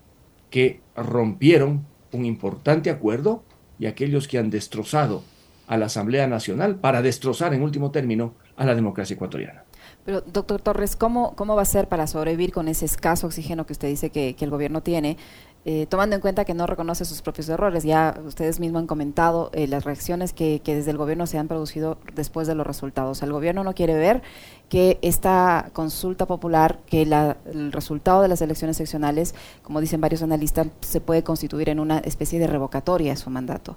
que 0.49 0.81
rompieron 0.95 1.85
un 2.11 2.25
importante 2.25 2.89
acuerdo 2.89 3.43
y 3.79 3.87
aquellos 3.87 4.27
que 4.27 4.37
han 4.37 4.49
destrozado 4.49 5.23
a 5.67 5.77
la 5.77 5.87
Asamblea 5.87 6.27
Nacional 6.27 6.75
para 6.75 7.01
destrozar 7.01 7.53
en 7.53 7.61
último 7.61 7.91
término 7.91 8.33
a 8.57 8.65
la 8.65 8.75
democracia 8.75 9.15
ecuatoriana. 9.15 9.63
Pero, 10.05 10.21
doctor 10.21 10.61
Torres, 10.61 10.95
¿cómo, 10.95 11.35
cómo 11.35 11.55
va 11.55 11.63
a 11.63 11.65
ser 11.65 11.87
para 11.87 12.05
sobrevivir 12.05 12.53
con 12.53 12.67
ese 12.67 12.85
escaso 12.85 13.25
oxígeno 13.25 13.65
que 13.65 13.73
usted 13.73 13.87
dice 13.87 14.11
que, 14.11 14.35
el 14.39 14.49
gobierno 14.51 14.83
tiene, 14.83 15.17
eh, 15.65 15.87
tomando 15.87 16.15
en 16.15 16.21
cuenta 16.21 16.45
que 16.45 16.53
no 16.53 16.67
reconoce 16.67 17.05
sus 17.05 17.23
propios 17.23 17.49
errores? 17.49 17.83
Ya 17.83 18.19
ustedes 18.23 18.59
mismos 18.59 18.81
han 18.81 18.87
comentado 18.87 19.49
eh, 19.53 19.65
las 19.65 19.83
reacciones 19.83 20.31
que, 20.31 20.61
desde 20.63 20.91
el 20.91 20.97
gobierno 20.97 21.25
se 21.25 21.39
han 21.39 21.47
producido 21.47 21.97
después 22.13 22.47
de 22.47 22.53
los 22.53 22.67
resultados. 22.67 23.23
El 23.23 23.31
gobierno 23.31 23.63
no 23.63 23.73
quiere 23.73 23.95
ver 23.95 24.21
que 24.69 24.99
esta 25.01 25.71
consulta 25.73 26.27
popular, 26.27 26.79
que 26.85 27.01
el 27.01 27.71
resultado 27.71 28.21
de 28.21 28.27
las 28.27 28.41
elecciones 28.41 28.77
seccionales, 28.77 29.33
como 29.63 29.81
dicen 29.81 30.01
varios 30.01 30.21
analistas, 30.21 30.67
se 30.81 31.01
puede 31.01 31.23
constituir 31.23 31.69
en 31.69 31.79
una 31.79 31.97
especie 31.99 32.37
de 32.37 32.45
revocatoria 32.45 33.11
de 33.11 33.17
su 33.17 33.31
mandato. 33.31 33.75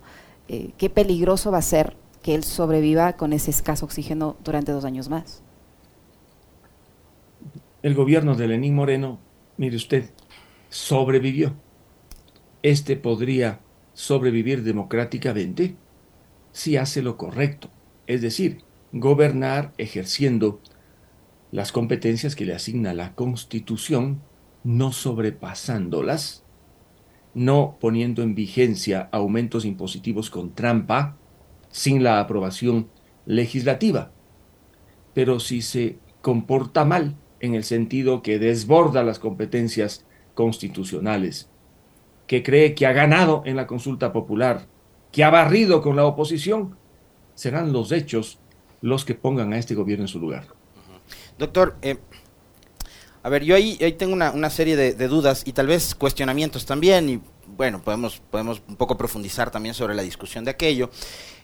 Eh, 0.49 0.73
qué 0.79 0.89
peligroso 0.89 1.51
va 1.51 1.59
a 1.59 1.63
ser 1.63 1.97
que 2.23 2.35
él 2.35 2.43
sobreviva 2.43 3.15
con 3.15 3.33
ese 3.33 3.51
escaso 3.51 3.85
oxígeno 3.85 4.37
durante 4.43 4.73
dos 4.73 4.85
años 4.85 5.09
más. 5.09 5.43
El 7.83 7.95
gobierno 7.95 8.35
de 8.35 8.49
Lenín 8.49 8.75
Moreno, 8.75 9.21
mire 9.57 9.77
usted, 9.77 10.11
sobrevivió. 10.71 11.55
Este 12.63 12.97
podría 12.97 13.61
sobrevivir 13.93 14.63
democráticamente 14.65 15.77
si 16.53 16.77
hace 16.77 17.03
lo 17.03 17.17
correcto, 17.17 17.69
es 18.07 18.21
decir, 18.23 18.63
gobernar 18.93 19.73
ejerciendo 19.79 20.61
las 21.53 21.73
competencias 21.73 22.35
que 22.35 22.45
le 22.45 22.55
asigna 22.55 22.95
la 22.95 23.15
Constitución, 23.15 24.23
no 24.65 24.93
sobrepasándolas 24.93 26.45
no 27.39 27.77
poniendo 27.81 28.23
en 28.23 28.35
vigencia 28.35 29.09
aumentos 29.13 29.65
impositivos 29.65 30.29
con 30.29 30.55
trampa 30.55 31.17
sin 31.71 32.03
la 32.03 32.19
aprobación 32.19 32.89
legislativa. 33.27 34.11
Pero 35.15 35.39
si 35.39 35.63
se 35.63 35.99
comporta 36.21 36.85
mal, 36.85 37.17
en 37.41 37.55
el 37.55 37.63
sentido 37.63 38.23
que 38.23 38.41
desborda 38.41 39.05
las 39.05 39.21
competencias 39.21 40.05
constitucionales, 40.35 41.49
que 42.27 42.43
cree 42.43 42.75
que 42.75 42.87
ha 42.87 42.93
ganado 42.93 43.43
en 43.45 43.55
la 43.55 43.69
consulta 43.69 44.13
popular, 44.13 44.67
que 45.13 45.23
ha 45.23 45.31
barrido 45.31 45.81
con 45.81 45.95
la 45.95 46.05
oposición, 46.05 46.77
serán 47.35 47.73
los 47.73 47.93
hechos 47.93 48.41
los 48.81 49.05
que 49.05 49.15
pongan 49.15 49.53
a 49.53 49.59
este 49.59 49.77
gobierno 49.77 50.05
en 50.05 50.09
su 50.09 50.19
lugar. 50.19 50.47
Doctor, 51.39 51.77
eh, 51.83 51.99
a 53.23 53.29
ver, 53.29 53.45
yo 53.45 53.55
ahí, 53.55 53.77
tengo 53.99 54.13
una, 54.15 54.51
serie 54.51 54.77
de, 54.77 55.09
dudas 55.09 55.43
y 55.45 55.53
tal 55.53 55.67
vez 55.67 55.95
cuestionamientos 55.95 56.67
también, 56.67 57.09
y 57.09 57.21
bueno, 57.47 57.83
podemos, 57.83 58.23
podemos 58.31 58.63
un 58.69 58.77
poco 58.77 58.97
profundizar 58.97 59.51
también 59.51 59.75
sobre 59.75 59.95
la 59.95 60.03
discusión 60.03 60.45
de 60.45 60.51
aquello. 60.51 60.91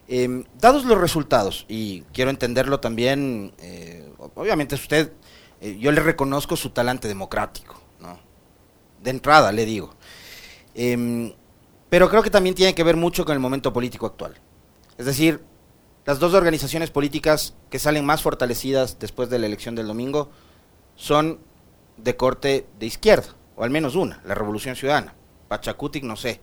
Em, 0.07 0.45
dados 0.61 0.85
los 0.85 0.99
resultados, 0.99 1.65
y 1.69 2.03
quiero 2.13 2.31
entenderlo 2.31 2.79
también, 2.81 3.53
eh, 3.59 4.09
obviamente 4.35 4.75
usted, 4.75 5.13
eh, 5.61 5.79
yo 5.81 5.91
le 5.93 6.01
reconozco 6.01 6.57
su 6.57 6.71
talante 6.71 7.09
democrático, 7.09 7.81
¿no? 8.01 8.19
De 9.03 9.11
entrada, 9.11 9.51
le 9.51 9.65
digo. 9.65 9.95
Em, 10.75 11.33
pero 11.89 12.09
creo 12.09 12.23
que 12.23 12.31
también 12.31 12.55
tiene 12.55 12.75
que 12.75 12.85
ver 12.85 12.97
mucho 12.97 13.25
con 13.25 13.35
el 13.35 13.41
momento 13.41 13.73
político 13.73 14.07
actual. 14.07 14.35
Es 14.99 15.07
decir, 15.07 15.43
las 16.07 16.19
dos 16.19 16.35
organizaciones 16.35 16.91
políticas 16.91 17.55
que 17.71 17.79
salen 17.79 18.05
más 18.05 18.23
fortalecidas 18.23 18.99
después 18.99 19.31
de 19.31 19.39
la 19.39 19.47
elección 19.47 19.75
del 19.75 19.87
domingo 19.87 20.31
son 20.97 21.41
de 21.97 22.17
corte 22.17 22.67
de 22.79 22.87
izquierda, 22.87 23.35
o 23.57 23.65
al 23.65 23.71
menos 23.71 23.95
una, 23.95 24.21
la 24.25 24.35
Revolución 24.35 24.77
Ciudadana. 24.77 25.15
Pachacutic 25.49 26.05
no 26.05 26.17
sé 26.17 26.41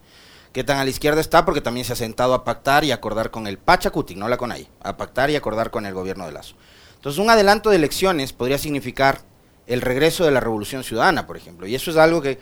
qué 0.54 0.64
tan 0.64 0.78
a 0.78 0.84
la 0.84 0.90
izquierda 0.90 1.22
está 1.22 1.46
porque 1.46 1.62
también 1.62 1.86
se 1.86 1.94
ha 1.94 1.96
sentado 1.96 2.34
a 2.34 2.44
pactar 2.44 2.84
y 2.84 2.92
acordar 2.92 3.32
con 3.32 3.48
el 3.48 3.58
Pachacutic, 3.58 4.18
no 4.18 4.28
la 4.28 4.38
con 4.38 4.52
ahí, 4.52 4.68
a 4.82 4.98
pactar 4.98 5.30
y 5.30 5.36
acordar 5.36 5.72
con 5.72 5.86
el 5.86 5.94
gobierno 5.94 6.26
de 6.26 6.34
Lazo. 6.34 6.56
Entonces, 6.96 7.20
un 7.20 7.30
adelanto 7.30 7.70
de 7.70 7.78
elecciones 7.78 8.32
podría 8.34 8.58
significar 8.58 9.22
el 9.66 9.82
regreso 9.82 10.26
de 10.26 10.32
la 10.32 10.40
revolución 10.40 10.84
ciudadana, 10.84 11.26
por 11.26 11.38
ejemplo. 11.38 11.66
Y 11.66 11.74
eso 11.74 11.90
es 11.92 11.98
algo 11.98 12.22
que 12.22 12.38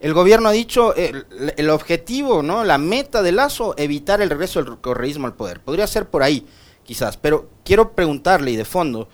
el 0.00 0.14
gobierno 0.14 0.48
ha 0.48 0.52
dicho, 0.52 0.94
el, 0.96 1.70
objetivo, 1.70 2.42
¿no? 2.42 2.64
la 2.64 2.76
meta 2.76 3.22
de 3.22 3.30
Lazo, 3.30 3.74
evitar 3.78 4.20
el 4.20 4.30
regreso 4.30 4.62
del 4.62 4.78
correísmo 4.78 5.28
al 5.28 5.34
poder. 5.34 5.60
Podría 5.60 5.86
ser 5.86 6.10
por 6.10 6.24
ahí, 6.24 6.44
quizás. 6.82 7.16
Pero 7.16 7.48
quiero 7.64 7.92
preguntarle, 7.92 8.50
y 8.50 8.56
de 8.56 8.64
fondo, 8.64 9.08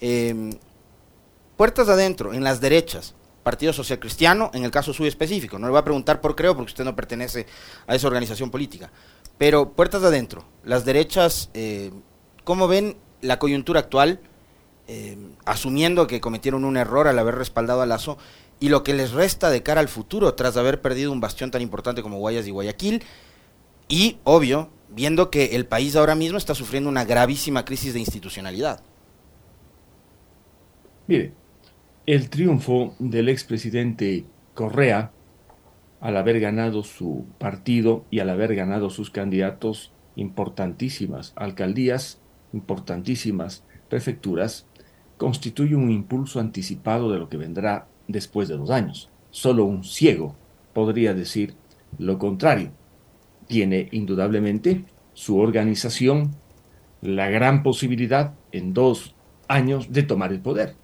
em, 0.00 0.50
puertas 1.62 1.88
adentro, 1.88 2.34
en 2.34 2.42
las 2.42 2.60
derechas, 2.60 3.14
Partido 3.44 3.72
Social 3.72 4.00
Cristiano, 4.00 4.50
en 4.52 4.64
el 4.64 4.72
caso 4.72 4.92
suyo 4.92 5.08
específico. 5.08 5.60
No 5.60 5.68
le 5.68 5.70
voy 5.70 5.78
a 5.78 5.84
preguntar 5.84 6.20
por 6.20 6.34
creo, 6.34 6.56
porque 6.56 6.72
usted 6.72 6.82
no 6.82 6.96
pertenece 6.96 7.46
a 7.86 7.94
esa 7.94 8.08
organización 8.08 8.50
política. 8.50 8.90
Pero 9.38 9.70
puertas 9.70 10.02
adentro, 10.02 10.44
las 10.64 10.84
derechas, 10.84 11.50
eh, 11.54 11.92
¿cómo 12.42 12.66
ven 12.66 12.96
la 13.20 13.38
coyuntura 13.38 13.78
actual, 13.78 14.18
eh, 14.88 15.16
asumiendo 15.44 16.08
que 16.08 16.20
cometieron 16.20 16.64
un 16.64 16.76
error 16.76 17.06
al 17.06 17.16
haber 17.16 17.36
respaldado 17.36 17.80
a 17.80 17.86
Lazo, 17.86 18.18
y 18.58 18.68
lo 18.68 18.82
que 18.82 18.92
les 18.92 19.12
resta 19.12 19.48
de 19.48 19.62
cara 19.62 19.80
al 19.80 19.88
futuro 19.88 20.34
tras 20.34 20.56
haber 20.56 20.82
perdido 20.82 21.12
un 21.12 21.20
bastión 21.20 21.52
tan 21.52 21.62
importante 21.62 22.02
como 22.02 22.18
Guayas 22.18 22.44
y 22.48 22.50
Guayaquil? 22.50 23.04
Y, 23.86 24.18
obvio, 24.24 24.68
viendo 24.88 25.30
que 25.30 25.54
el 25.54 25.66
país 25.66 25.94
ahora 25.94 26.16
mismo 26.16 26.38
está 26.38 26.56
sufriendo 26.56 26.90
una 26.90 27.04
gravísima 27.04 27.64
crisis 27.64 27.94
de 27.94 28.00
institucionalidad. 28.00 28.82
Mire, 31.06 31.40
el 32.06 32.30
triunfo 32.30 32.96
del 32.98 33.28
expresidente 33.28 34.24
Correa 34.54 35.12
al 36.00 36.16
haber 36.16 36.40
ganado 36.40 36.82
su 36.82 37.26
partido 37.38 38.04
y 38.10 38.18
al 38.18 38.28
haber 38.28 38.56
ganado 38.56 38.90
sus 38.90 39.10
candidatos 39.10 39.92
importantísimas 40.16 41.32
alcaldías, 41.36 42.20
importantísimas 42.52 43.64
prefecturas, 43.88 44.66
constituye 45.16 45.76
un 45.76 45.92
impulso 45.92 46.40
anticipado 46.40 47.12
de 47.12 47.20
lo 47.20 47.28
que 47.28 47.36
vendrá 47.36 47.86
después 48.08 48.48
de 48.48 48.56
dos 48.56 48.70
años. 48.70 49.10
Solo 49.30 49.64
un 49.64 49.84
ciego 49.84 50.34
podría 50.72 51.14
decir 51.14 51.54
lo 51.98 52.18
contrario. 52.18 52.72
Tiene 53.46 53.88
indudablemente 53.92 54.84
su 55.14 55.38
organización 55.38 56.32
la 57.00 57.30
gran 57.30 57.62
posibilidad 57.62 58.34
en 58.50 58.74
dos 58.74 59.14
años 59.46 59.92
de 59.92 60.02
tomar 60.02 60.32
el 60.32 60.40
poder. 60.40 60.81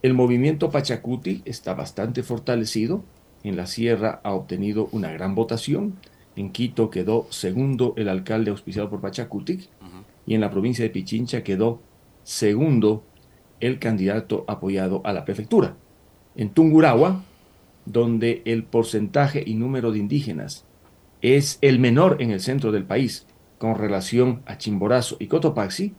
El 0.00 0.14
movimiento 0.14 0.70
Pachacuti 0.70 1.42
está 1.44 1.74
bastante 1.74 2.22
fortalecido, 2.22 3.02
en 3.42 3.56
la 3.56 3.66
sierra 3.66 4.20
ha 4.22 4.32
obtenido 4.32 4.88
una 4.92 5.10
gran 5.10 5.34
votación. 5.34 5.96
En 6.36 6.50
Quito 6.50 6.88
quedó 6.88 7.26
segundo 7.30 7.94
el 7.96 8.08
alcalde 8.08 8.50
auspiciado 8.50 8.88
por 8.90 9.00
Pachacutic 9.00 9.68
y 10.24 10.34
en 10.34 10.40
la 10.40 10.50
provincia 10.50 10.84
de 10.84 10.90
Pichincha 10.90 11.42
quedó 11.42 11.80
segundo 12.22 13.02
el 13.58 13.80
candidato 13.80 14.44
apoyado 14.46 15.00
a 15.04 15.12
la 15.12 15.24
prefectura. 15.24 15.74
En 16.36 16.50
Tungurahua, 16.50 17.24
donde 17.84 18.42
el 18.44 18.62
porcentaje 18.62 19.42
y 19.44 19.54
número 19.54 19.90
de 19.90 19.98
indígenas 19.98 20.64
es 21.22 21.58
el 21.60 21.80
menor 21.80 22.18
en 22.20 22.30
el 22.30 22.40
centro 22.40 22.70
del 22.70 22.84
país 22.84 23.26
con 23.58 23.74
relación 23.74 24.42
a 24.46 24.58
Chimborazo 24.58 25.16
y 25.18 25.26
Cotopaxi, 25.26 25.94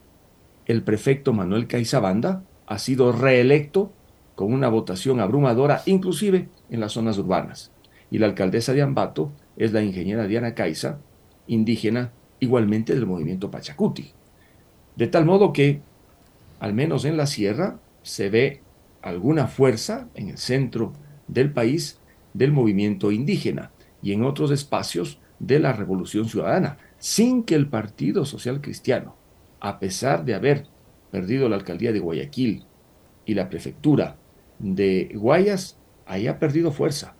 el 0.67 0.83
prefecto 0.83 1.33
Manuel 1.33 1.67
Caizabanda 1.67 2.43
ha 2.69 2.77
sido 2.77 3.11
reelecto 3.11 3.91
con 4.35 4.53
una 4.53 4.69
votación 4.69 5.19
abrumadora, 5.19 5.81
inclusive 5.87 6.49
en 6.69 6.79
las 6.79 6.93
zonas 6.93 7.17
urbanas. 7.17 7.71
Y 8.11 8.19
la 8.19 8.27
alcaldesa 8.27 8.73
de 8.73 8.83
Ambato 8.83 9.31
es 9.57 9.73
la 9.73 9.81
ingeniera 9.81 10.27
Diana 10.27 10.53
Caiza, 10.53 10.99
indígena 11.47 12.13
igualmente 12.39 12.93
del 12.93 13.07
movimiento 13.07 13.49
Pachacuti. 13.49 14.11
De 14.95 15.07
tal 15.07 15.25
modo 15.25 15.51
que, 15.51 15.81
al 16.59 16.73
menos 16.73 17.05
en 17.05 17.17
la 17.17 17.25
sierra, 17.25 17.79
se 18.03 18.29
ve 18.29 18.61
alguna 19.01 19.47
fuerza 19.47 20.07
en 20.13 20.29
el 20.29 20.37
centro 20.37 20.93
del 21.27 21.51
país 21.51 21.99
del 22.35 22.51
movimiento 22.51 23.11
indígena 23.11 23.71
y 24.03 24.13
en 24.13 24.23
otros 24.23 24.51
espacios 24.51 25.19
de 25.39 25.57
la 25.57 25.73
revolución 25.73 26.29
ciudadana, 26.29 26.77
sin 26.99 27.43
que 27.43 27.55
el 27.55 27.67
Partido 27.67 28.25
Social 28.25 28.61
Cristiano, 28.61 29.15
a 29.59 29.79
pesar 29.79 30.23
de 30.23 30.35
haber 30.35 30.67
perdido 31.11 31.49
la 31.49 31.55
alcaldía 31.55 31.91
de 31.91 31.99
Guayaquil 31.99 32.65
y 33.25 33.33
la 33.33 33.49
prefectura 33.49 34.17
de 34.59 35.11
Guayas 35.15 35.77
haya 36.05 36.39
perdido 36.39 36.71
fuerza, 36.71 37.15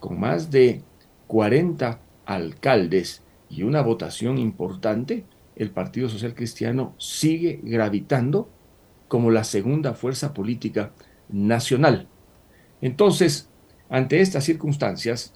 con 0.00 0.20
más 0.20 0.50
de 0.50 0.82
40 1.26 2.00
alcaldes 2.26 3.22
y 3.48 3.62
una 3.62 3.82
votación 3.82 4.38
importante, 4.38 5.24
el 5.56 5.70
Partido 5.70 6.08
Social 6.08 6.34
Cristiano 6.34 6.94
sigue 6.98 7.60
gravitando 7.62 8.48
como 9.08 9.30
la 9.30 9.44
segunda 9.44 9.94
fuerza 9.94 10.34
política 10.34 10.92
nacional. 11.28 12.06
Entonces, 12.80 13.48
ante 13.88 14.20
estas 14.20 14.44
circunstancias, 14.44 15.34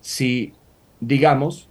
si, 0.00 0.52
digamos, 1.00 1.68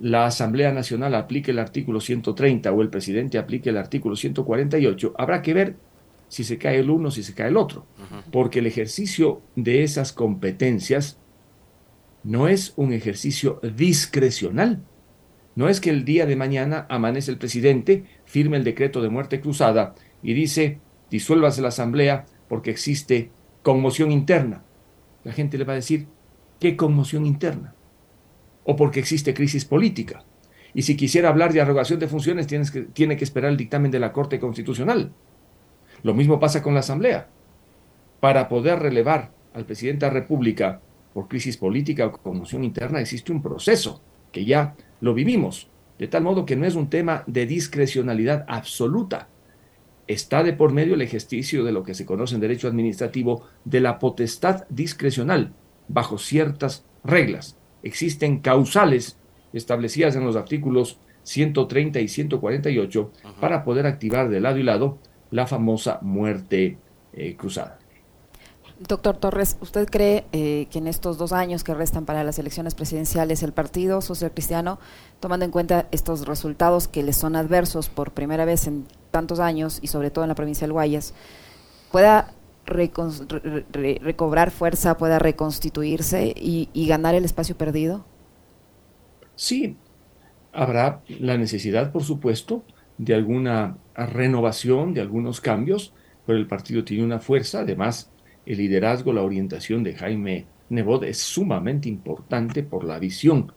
la 0.00 0.26
Asamblea 0.26 0.72
Nacional 0.72 1.14
aplique 1.14 1.50
el 1.50 1.58
artículo 1.58 2.00
130 2.00 2.70
o 2.72 2.82
el 2.82 2.90
presidente 2.90 3.38
aplique 3.38 3.70
el 3.70 3.76
artículo 3.76 4.16
148, 4.16 5.14
habrá 5.16 5.42
que 5.42 5.54
ver 5.54 5.76
si 6.28 6.44
se 6.44 6.58
cae 6.58 6.80
el 6.80 6.90
uno, 6.90 7.10
si 7.10 7.22
se 7.22 7.34
cae 7.34 7.48
el 7.48 7.56
otro, 7.56 7.86
porque 8.32 8.58
el 8.58 8.66
ejercicio 8.66 9.42
de 9.54 9.84
esas 9.84 10.12
competencias 10.12 11.18
no 12.24 12.48
es 12.48 12.72
un 12.76 12.92
ejercicio 12.92 13.60
discrecional. 13.62 14.82
No 15.54 15.68
es 15.68 15.80
que 15.80 15.90
el 15.90 16.04
día 16.04 16.26
de 16.26 16.36
mañana 16.36 16.86
amanece 16.90 17.30
el 17.30 17.38
presidente, 17.38 18.04
firme 18.24 18.56
el 18.56 18.64
decreto 18.64 19.00
de 19.00 19.08
muerte 19.08 19.40
cruzada 19.40 19.94
y 20.22 20.34
dice, 20.34 20.80
disuélvase 21.10 21.62
la 21.62 21.68
asamblea 21.68 22.26
porque 22.48 22.70
existe 22.70 23.30
conmoción 23.62 24.10
interna. 24.10 24.64
La 25.24 25.32
gente 25.32 25.56
le 25.56 25.64
va 25.64 25.72
a 25.72 25.76
decir, 25.76 26.08
¿qué 26.58 26.76
conmoción 26.76 27.24
interna? 27.24 27.75
O 28.66 28.76
porque 28.76 29.00
existe 29.00 29.32
crisis 29.32 29.64
política. 29.64 30.24
Y 30.74 30.82
si 30.82 30.94
quisiera 30.94 31.30
hablar 31.30 31.54
de 31.54 31.62
arrogación 31.62 31.98
de 31.98 32.06
funciones, 32.06 32.46
tienes 32.46 32.70
que, 32.70 32.82
tiene 32.82 33.16
que 33.16 33.24
esperar 33.24 33.50
el 33.50 33.56
dictamen 33.56 33.90
de 33.90 33.98
la 33.98 34.12
Corte 34.12 34.38
Constitucional. 34.38 35.10
Lo 36.02 36.12
mismo 36.12 36.38
pasa 36.38 36.62
con 36.62 36.74
la 36.74 36.80
Asamblea. 36.80 37.28
Para 38.20 38.48
poder 38.48 38.80
relevar 38.80 39.32
al 39.54 39.64
presidente 39.64 40.04
de 40.04 40.12
la 40.12 40.20
República 40.20 40.82
por 41.14 41.28
crisis 41.28 41.56
política 41.56 42.04
o 42.04 42.12
conmoción 42.12 42.62
interna 42.62 43.00
existe 43.00 43.32
un 43.32 43.40
proceso 43.40 44.02
que 44.32 44.44
ya 44.44 44.76
lo 45.00 45.14
vivimos, 45.14 45.70
de 45.98 46.08
tal 46.08 46.22
modo 46.22 46.44
que 46.44 46.56
no 46.56 46.66
es 46.66 46.74
un 46.74 46.90
tema 46.90 47.24
de 47.26 47.46
discrecionalidad 47.46 48.44
absoluta. 48.48 49.28
Está 50.06 50.42
de 50.42 50.52
por 50.52 50.72
medio 50.72 50.92
el 50.92 51.00
ejercicio 51.00 51.64
de 51.64 51.72
lo 51.72 51.84
que 51.84 51.94
se 51.94 52.04
conoce 52.04 52.34
en 52.34 52.42
derecho 52.42 52.68
administrativo 52.68 53.44
de 53.64 53.80
la 53.80 53.98
potestad 53.98 54.66
discrecional, 54.68 55.54
bajo 55.88 56.18
ciertas 56.18 56.84
reglas. 57.02 57.55
Existen 57.86 58.40
causales 58.40 59.16
establecidas 59.52 60.16
en 60.16 60.24
los 60.24 60.34
artículos 60.34 60.98
130 61.22 62.00
y 62.00 62.08
148 62.08 63.12
para 63.40 63.62
poder 63.62 63.86
activar 63.86 64.28
de 64.28 64.40
lado 64.40 64.58
y 64.58 64.64
lado 64.64 64.98
la 65.30 65.46
famosa 65.46 66.00
muerte 66.02 66.78
eh, 67.12 67.36
cruzada. 67.36 67.78
Doctor 68.80 69.18
Torres, 69.18 69.56
¿usted 69.60 69.88
cree 69.88 70.26
eh, 70.32 70.66
que 70.68 70.78
en 70.78 70.88
estos 70.88 71.16
dos 71.16 71.32
años 71.32 71.62
que 71.62 71.74
restan 71.74 72.06
para 72.06 72.24
las 72.24 72.40
elecciones 72.40 72.74
presidenciales 72.74 73.44
el 73.44 73.52
Partido 73.52 74.00
Social 74.00 74.32
Cristiano, 74.32 74.80
tomando 75.20 75.44
en 75.44 75.52
cuenta 75.52 75.86
estos 75.92 76.26
resultados 76.26 76.88
que 76.88 77.04
le 77.04 77.12
son 77.12 77.36
adversos 77.36 77.88
por 77.88 78.10
primera 78.10 78.44
vez 78.44 78.66
en 78.66 78.84
tantos 79.12 79.38
años 79.38 79.78
y 79.80 79.86
sobre 79.86 80.10
todo 80.10 80.24
en 80.24 80.28
la 80.28 80.34
provincia 80.34 80.66
del 80.66 80.72
Guayas, 80.72 81.14
pueda 81.92 82.34
recobrar 82.66 84.50
fuerza, 84.50 84.96
pueda 84.96 85.18
reconstituirse 85.18 86.34
y, 86.36 86.70
y 86.72 86.86
ganar 86.86 87.14
el 87.14 87.24
espacio 87.24 87.56
perdido? 87.56 88.06
Sí, 89.34 89.76
habrá 90.52 91.02
la 91.08 91.36
necesidad, 91.38 91.92
por 91.92 92.02
supuesto, 92.04 92.64
de 92.96 93.14
alguna 93.14 93.78
renovación, 93.94 94.94
de 94.94 95.00
algunos 95.02 95.40
cambios, 95.40 95.94
pero 96.26 96.38
el 96.38 96.46
partido 96.46 96.84
tiene 96.84 97.04
una 97.04 97.20
fuerza, 97.20 97.60
además 97.60 98.12
el 98.46 98.58
liderazgo, 98.58 99.12
la 99.12 99.22
orientación 99.22 99.82
de 99.84 99.94
Jaime 99.94 100.50
Nebot 100.68 101.04
es 101.04 101.18
sumamente 101.20 101.88
importante 101.88 102.62
por 102.62 102.84
la 102.84 102.98
visión 102.98 103.52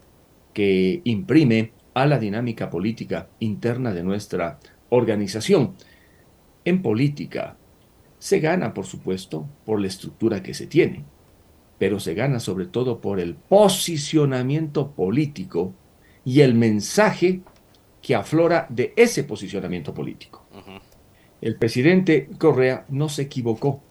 que 0.53 1.01
imprime 1.05 1.75
a 1.93 2.05
la 2.05 2.19
dinámica 2.19 2.69
política 2.69 3.29
interna 3.39 3.93
de 3.93 4.03
nuestra 4.03 4.59
organización. 4.89 5.75
En 6.65 6.81
política 6.81 7.58
se 8.19 8.39
gana, 8.39 8.73
por 8.73 8.85
supuesto, 8.85 9.47
por 9.65 9.81
la 9.81 9.87
estructura 9.87 10.43
que 10.43 10.53
se 10.53 10.67
tiene, 10.67 11.05
pero 11.77 11.99
se 11.99 12.13
gana 12.13 12.39
sobre 12.39 12.65
todo 12.65 12.99
por 12.99 13.19
el 13.19 13.35
posicionamiento 13.35 14.91
político 14.91 15.73
y 16.25 16.41
el 16.41 16.53
mensaje 16.53 17.41
que 18.01 18.15
aflora 18.15 18.67
de 18.69 18.93
ese 18.95 19.23
posicionamiento 19.23 19.93
político. 19.93 20.45
El 21.41 21.55
presidente 21.55 22.29
Correa 22.37 22.85
no 22.89 23.07
se 23.07 23.23
equivocó 23.23 23.81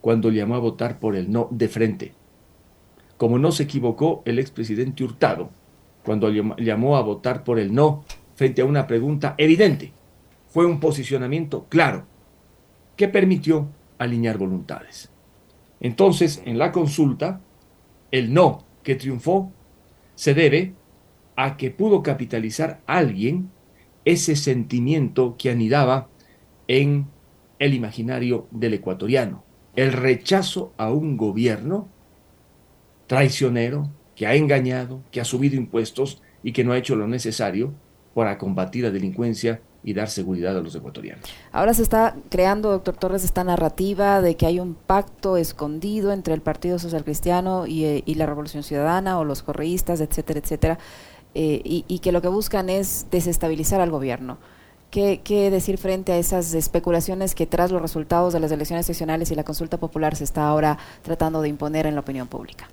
cuando 0.00 0.30
llamó 0.30 0.54
a 0.54 0.60
votar 0.60 1.00
por 1.00 1.16
el 1.16 1.30
no 1.30 1.48
de 1.50 1.68
frente, 1.68 2.12
como 3.16 3.38
no 3.38 3.52
se 3.52 3.64
equivocó 3.64 4.22
el 4.24 4.38
expresidente 4.38 5.02
Hurtado 5.02 5.50
cuando 6.04 6.30
llamó 6.30 6.96
a 6.96 7.02
votar 7.02 7.42
por 7.42 7.58
el 7.58 7.74
no 7.74 8.04
frente 8.34 8.62
a 8.62 8.66
una 8.66 8.86
pregunta 8.86 9.34
evidente. 9.38 9.92
Fue 10.48 10.66
un 10.66 10.78
posicionamiento 10.78 11.66
claro. 11.68 12.04
Que 12.96 13.08
permitió 13.08 13.68
alinear 13.98 14.38
voluntades. 14.38 15.10
Entonces, 15.80 16.42
en 16.44 16.58
la 16.58 16.72
consulta, 16.72 17.40
el 18.10 18.32
no 18.32 18.64
que 18.82 18.94
triunfó 18.94 19.52
se 20.14 20.34
debe 20.34 20.74
a 21.36 21.56
que 21.56 21.70
pudo 21.70 22.02
capitalizar 22.02 22.80
alguien 22.86 23.50
ese 24.04 24.36
sentimiento 24.36 25.36
que 25.38 25.50
anidaba 25.50 26.08
en 26.68 27.06
el 27.58 27.74
imaginario 27.74 28.46
del 28.50 28.74
ecuatoriano, 28.74 29.44
el 29.76 29.92
rechazo 29.92 30.72
a 30.76 30.92
un 30.92 31.16
gobierno 31.16 31.88
traicionero, 33.06 33.90
que 34.14 34.26
ha 34.26 34.34
engañado, 34.34 35.02
que 35.10 35.20
ha 35.20 35.24
subido 35.24 35.56
impuestos 35.56 36.22
y 36.42 36.52
que 36.52 36.62
no 36.62 36.72
ha 36.72 36.78
hecho 36.78 36.94
lo 36.94 37.08
necesario 37.08 37.74
para 38.14 38.38
combatir 38.38 38.84
la 38.84 38.90
delincuencia 38.90 39.60
y 39.84 39.92
dar 39.92 40.08
seguridad 40.08 40.56
a 40.56 40.60
los 40.60 40.74
ecuatorianos. 40.74 41.24
Ahora 41.52 41.74
se 41.74 41.82
está 41.82 42.16
creando, 42.30 42.70
doctor 42.70 42.96
Torres, 42.96 43.22
esta 43.22 43.44
narrativa 43.44 44.22
de 44.22 44.36
que 44.36 44.46
hay 44.46 44.58
un 44.58 44.74
pacto 44.74 45.36
escondido 45.36 46.12
entre 46.12 46.32
el 46.32 46.40
Partido 46.40 46.78
Social 46.78 47.04
Cristiano 47.04 47.66
y, 47.66 47.84
eh, 47.84 48.02
la 48.16 48.26
Revolución 48.26 48.62
Ciudadana 48.62 49.18
o 49.18 49.24
los 49.24 49.42
correístas, 49.42 50.00
etcétera, 50.00 50.40
etcétera, 50.40 50.78
eh, 51.34 51.60
y, 51.64 51.98
que 51.98 52.12
lo 52.12 52.22
que 52.22 52.28
buscan 52.28 52.70
es 52.70 53.06
desestabilizar 53.10 53.80
al 53.80 53.90
gobierno. 53.90 54.38
¿Qué, 54.90 55.20
¿Qué, 55.22 55.50
decir 55.50 55.76
frente 55.76 56.12
a 56.12 56.18
esas 56.18 56.54
especulaciones 56.54 57.34
que 57.34 57.46
tras 57.46 57.72
los 57.72 57.82
resultados 57.82 58.32
de 58.32 58.40
las 58.40 58.52
elecciones 58.52 58.86
seccionales 58.86 59.30
y 59.32 59.34
la 59.34 59.42
consulta 59.42 59.78
popular 59.78 60.14
se 60.14 60.24
está 60.24 60.46
ahora 60.46 60.78
tratando 61.02 61.42
de 61.42 61.48
imponer 61.48 61.86
en 61.86 61.94
la 61.94 62.00
opinión 62.00 62.28
pública? 62.28 62.68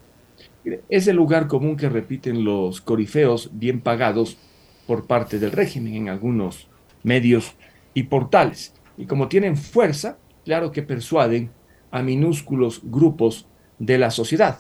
Es 0.89 1.07
el 1.07 1.15
lugar 1.15 1.47
común 1.47 1.75
que 1.75 1.89
repiten 1.89 2.43
los 2.43 2.79
corifeos 2.79 3.49
bien 3.53 3.81
pagados 3.81 4.37
por 4.85 5.07
parte 5.07 5.39
del 5.39 5.51
régimen 5.51 5.95
en 5.95 6.09
algunos 6.09 6.67
medios 7.03 7.55
y 7.93 8.03
portales. 8.03 8.73
Y 8.97 9.05
como 9.05 9.27
tienen 9.27 9.57
fuerza, 9.57 10.17
claro 10.45 10.71
que 10.71 10.83
persuaden 10.83 11.51
a 11.91 12.01
minúsculos 12.01 12.81
grupos 12.83 13.47
de 13.79 13.97
la 13.97 14.11
sociedad. 14.11 14.59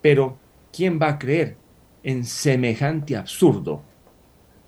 Pero, 0.00 0.38
¿quién 0.72 0.98
va 1.00 1.08
a 1.08 1.18
creer 1.18 1.56
en 2.02 2.24
semejante 2.24 3.16
absurdo 3.16 3.82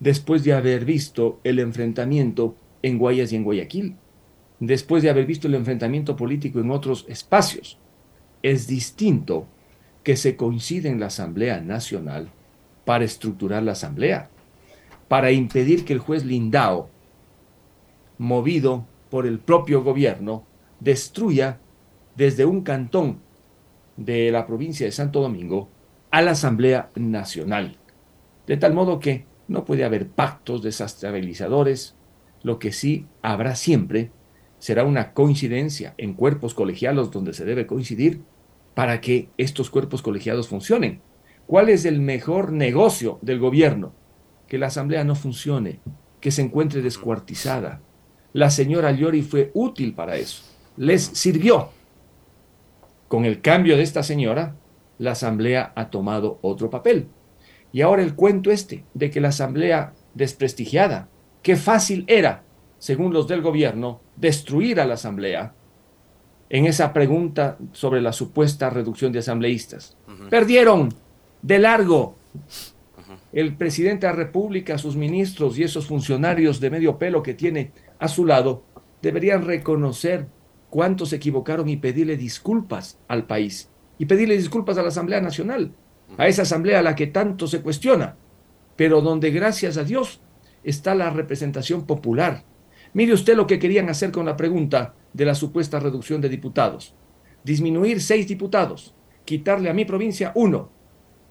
después 0.01 0.45
de 0.45 0.53
haber 0.53 0.85
visto 0.85 1.41
el 1.45 1.59
enfrentamiento 1.59 2.57
en 2.83 2.99
Guayas 2.99 3.33
y 3.33 3.37
en 3.37 3.45
Guayaquil? 3.45 3.97
Después 4.61 5.03
de 5.03 5.11
haber 5.11 5.27
visto 5.27 5.49
el 5.49 5.55
enfrentamiento 5.55 6.17
político 6.17 6.61
en 6.61 6.71
otros 6.71 7.05
espacios. 7.09 7.79
Es 8.43 8.67
distinto 8.67 9.47
que 10.03 10.17
se 10.17 10.37
coincide 10.37 10.89
en 10.89 11.01
la 11.01 11.07
Asamblea 11.07 11.61
Nacional 11.61 12.31
para 12.85 13.05
estructurar 13.05 13.63
la 13.63 13.73
Asamblea 13.73 14.31
para 15.15 15.31
impedir 15.31 15.85
que 15.85 15.93
el 15.93 16.01
juez 16.01 16.25
Lindao, 16.25 16.91
movido 18.19 18.85
por 19.11 19.29
el 19.29 19.39
propio 19.39 19.85
gobierno, 19.85 20.45
destruya 20.81 21.61
desde 22.17 22.45
un 22.45 22.63
cantón 22.63 23.21
de 23.97 24.33
la 24.33 24.45
provincia 24.45 24.87
de 24.87 24.91
Santo 24.91 25.21
Domingo 25.21 25.69
a 26.11 26.21
la 26.21 26.33
Asamblea 26.33 26.91
Nacional. 26.97 27.77
De 28.49 28.57
tal 28.57 28.75
modo 28.75 28.99
que 28.99 29.25
no 29.47 29.65
puede 29.65 29.85
haber 29.85 30.09
pactos 30.09 30.65
desestabilizadores, 30.65 31.95
lo 32.43 32.59
que 32.59 32.73
sí 32.73 33.07
habrá 33.23 33.55
siempre 33.55 34.11
será 34.59 34.83
una 34.83 35.13
coincidencia 35.13 35.95
en 35.97 36.15
cuerpos 36.15 36.55
colegiados 36.55 37.13
donde 37.13 37.35
se 37.35 37.45
debe 37.45 37.69
coincidir 37.69 38.23
para 38.75 39.01
que 39.01 39.29
estos 39.39 39.71
cuerpos 39.71 40.03
colegiados 40.03 40.49
funcionen. 40.49 41.03
¿Cuál 41.47 41.69
es 41.69 41.85
el 41.85 42.01
mejor 42.01 42.51
negocio 42.51 43.21
del 43.23 43.39
gobierno? 43.39 43.93
Que 44.55 44.59
la 44.59 44.69
asamblea 44.69 45.03
no 45.03 45.17
funcione, 45.17 45.81
que 46.21 46.31
se 46.31 46.41
encuentre 46.41 46.81
descuartizada. 46.81 47.81
La 48.33 48.51
señora 48.51 48.93
Llori 48.93 49.23
fue 49.23 49.51
útil 49.53 49.95
para 49.95 50.15
eso, 50.15 50.45
les 50.77 51.03
sirvió. 51.03 51.71
Con 53.09 53.25
el 53.25 53.41
cambio 53.41 53.77
de 53.77 53.83
esta 53.83 54.05
señora, 54.05 54.55
la 54.99 55.11
asamblea 55.11 55.73
ha 55.75 55.91
tomado 55.91 56.39
otro 56.41 56.71
papel. 56.71 57.09
Y 57.73 57.81
ahora 57.81 58.05
el 58.05 58.15
cuento 58.15 58.53
este 58.53 58.85
de 58.95 59.11
que 59.11 59.21
la 59.21 59.31
asamblea 59.31 59.93
desprestigiada, 60.15 61.09
qué 61.43 61.57
fácil 61.57 62.05
era, 62.07 62.45
según 62.79 63.13
los 63.13 63.27
del 63.27 63.43
gobierno, 63.43 64.03
destruir 64.15 64.79
a 64.79 64.87
la 64.87 64.95
asamblea 64.95 65.53
en 66.49 66.67
esa 66.67 66.93
pregunta 66.93 67.59
sobre 67.73 68.01
la 68.01 68.13
supuesta 68.13 68.71
reducción 68.71 69.11
de 69.11 69.19
asambleístas. 69.19 69.97
Perdieron 70.31 70.95
de 71.43 71.59
largo 71.59 72.15
el 73.35 73.57
presidente 73.57 74.07
de 74.07 74.13
la 74.13 74.17
República, 74.17 74.79
sus 74.79 74.95
ministros 74.95 75.59
y 75.59 75.65
esos 75.65 75.89
funcionarios 75.89 76.61
de 76.61 76.71
medio 76.71 76.99
pelo 76.99 77.21
que 77.25 77.35
tiene 77.35 77.73
a 77.99 78.07
su 78.07 78.25
lado 78.25 78.63
deberían 79.03 79.45
reconocer 79.45 80.29
cuántos 80.71 81.09
se 81.09 81.17
equivocaron 81.17 81.69
y 81.69 81.77
pedirle 81.77 82.17
disculpas 82.17 82.97
al 83.09 83.27
país 83.27 83.71
y 83.99 84.07
pedirle 84.07 84.37
disculpas 84.37 84.79
a 84.79 84.83
la 84.83 84.89
Asamblea 84.89 85.21
Nacional, 85.21 85.73
a 86.17 86.29
esa 86.29 86.43
Asamblea 86.43 86.79
a 86.79 86.83
la 86.83 86.95
que 86.95 87.09
tanto 87.09 87.49
se 87.49 87.61
cuestiona, 87.61 88.17
pero 88.77 89.01
donde 89.01 89.33
gracias 89.33 89.79
a 89.79 89.85
Dios 89.85 90.21
está 90.63 90.95
la 90.95 91.11
representación 91.11 91.87
popular. 91.87 92.45
Mire 92.93 93.15
usted 93.15 93.37
lo 93.37 93.49
que 93.49 93.59
querían 93.59 93.89
hacer 93.89 94.13
con 94.13 94.27
la 94.27 94.37
pregunta 94.37 94.95
de 95.13 95.25
la 95.25 95.35
supuesta 95.35 95.81
reducción 95.81 96.21
de 96.21 96.29
diputados. 96.29 96.95
Disminuir 97.43 98.01
seis 98.01 98.29
diputados, 98.29 98.95
quitarle 99.25 99.71
a 99.71 99.75
mi 99.75 99.85
provincia 99.85 100.31
uno, 100.37 100.71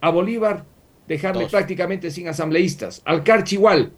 a 0.02 0.10
Bolívar 0.10 0.66
dejarle 1.08 1.48
prácticamente 1.48 2.12
sin 2.12 2.28
asambleístas. 2.28 3.02
Al 3.06 3.24
Carchi 3.24 3.56
igual. 3.56 3.94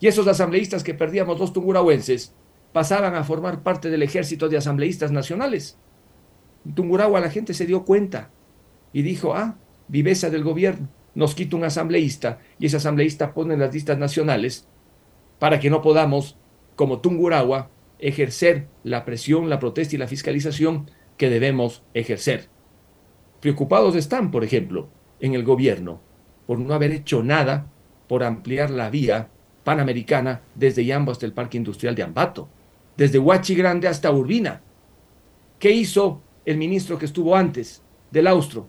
Y 0.00 0.08
esos 0.08 0.26
asambleístas 0.26 0.82
que 0.82 0.94
perdíamos 0.94 1.38
dos 1.38 1.52
tungurahuenses 1.52 2.34
pasaban 2.72 3.14
a 3.14 3.24
formar 3.24 3.62
parte 3.62 3.90
del 3.90 4.02
ejército 4.02 4.48
de 4.48 4.56
asambleístas 4.56 5.12
nacionales. 5.12 5.78
En 6.64 6.74
Tungurahua 6.74 7.20
la 7.20 7.30
gente 7.30 7.54
se 7.54 7.66
dio 7.66 7.84
cuenta 7.84 8.30
y 8.92 9.02
dijo, 9.02 9.34
ah, 9.34 9.56
viveza 9.88 10.30
del 10.30 10.42
gobierno, 10.42 10.88
nos 11.14 11.34
quita 11.34 11.56
un 11.56 11.64
asambleísta 11.64 12.38
y 12.58 12.66
ese 12.66 12.78
asambleísta 12.78 13.34
pone 13.34 13.56
las 13.56 13.74
listas 13.74 13.98
nacionales 13.98 14.66
para 15.38 15.60
que 15.60 15.70
no 15.70 15.82
podamos, 15.82 16.38
como 16.76 17.00
Tungurahua, 17.00 17.70
ejercer 17.98 18.68
la 18.82 19.04
presión, 19.04 19.50
la 19.50 19.58
protesta 19.58 19.94
y 19.94 19.98
la 19.98 20.08
fiscalización 20.08 20.90
que 21.16 21.30
debemos 21.30 21.82
ejercer. 21.94 22.48
Preocupados 23.40 23.96
están, 23.96 24.30
por 24.30 24.44
ejemplo, 24.44 24.88
en 25.20 25.34
el 25.34 25.44
gobierno 25.44 26.00
por 26.46 26.58
no 26.58 26.74
haber 26.74 26.92
hecho 26.92 27.22
nada 27.22 27.66
por 28.08 28.24
ampliar 28.24 28.70
la 28.70 28.90
vía 28.90 29.28
panamericana 29.64 30.42
desde 30.54 30.84
Yambo 30.84 31.12
hasta 31.12 31.26
el 31.26 31.32
Parque 31.32 31.56
Industrial 31.56 31.94
de 31.94 32.02
Ambato, 32.02 32.48
desde 32.96 33.18
Huachi 33.18 33.54
Grande 33.54 33.88
hasta 33.88 34.10
Urbina. 34.10 34.60
¿Qué 35.58 35.70
hizo 35.70 36.20
el 36.44 36.56
ministro 36.56 36.98
que 36.98 37.06
estuvo 37.06 37.36
antes 37.36 37.82
del 38.10 38.26
Austro? 38.26 38.66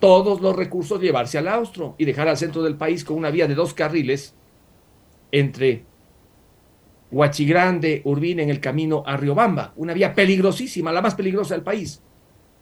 Todos 0.00 0.40
los 0.40 0.56
recursos 0.56 1.00
llevarse 1.00 1.38
al 1.38 1.48
Austro 1.48 1.94
y 1.98 2.04
dejar 2.04 2.28
al 2.28 2.36
centro 2.36 2.62
del 2.62 2.76
país 2.76 3.04
con 3.04 3.16
una 3.16 3.30
vía 3.30 3.46
de 3.46 3.54
dos 3.54 3.74
carriles 3.74 4.34
entre 5.30 5.84
Huachi 7.10 7.44
Grande, 7.44 8.02
Urbina 8.04 8.42
en 8.42 8.50
el 8.50 8.60
camino 8.60 9.02
a 9.06 9.16
Riobamba, 9.16 9.72
una 9.76 9.94
vía 9.94 10.14
peligrosísima, 10.14 10.92
la 10.92 11.02
más 11.02 11.14
peligrosa 11.14 11.54
del 11.54 11.62
país. 11.62 12.02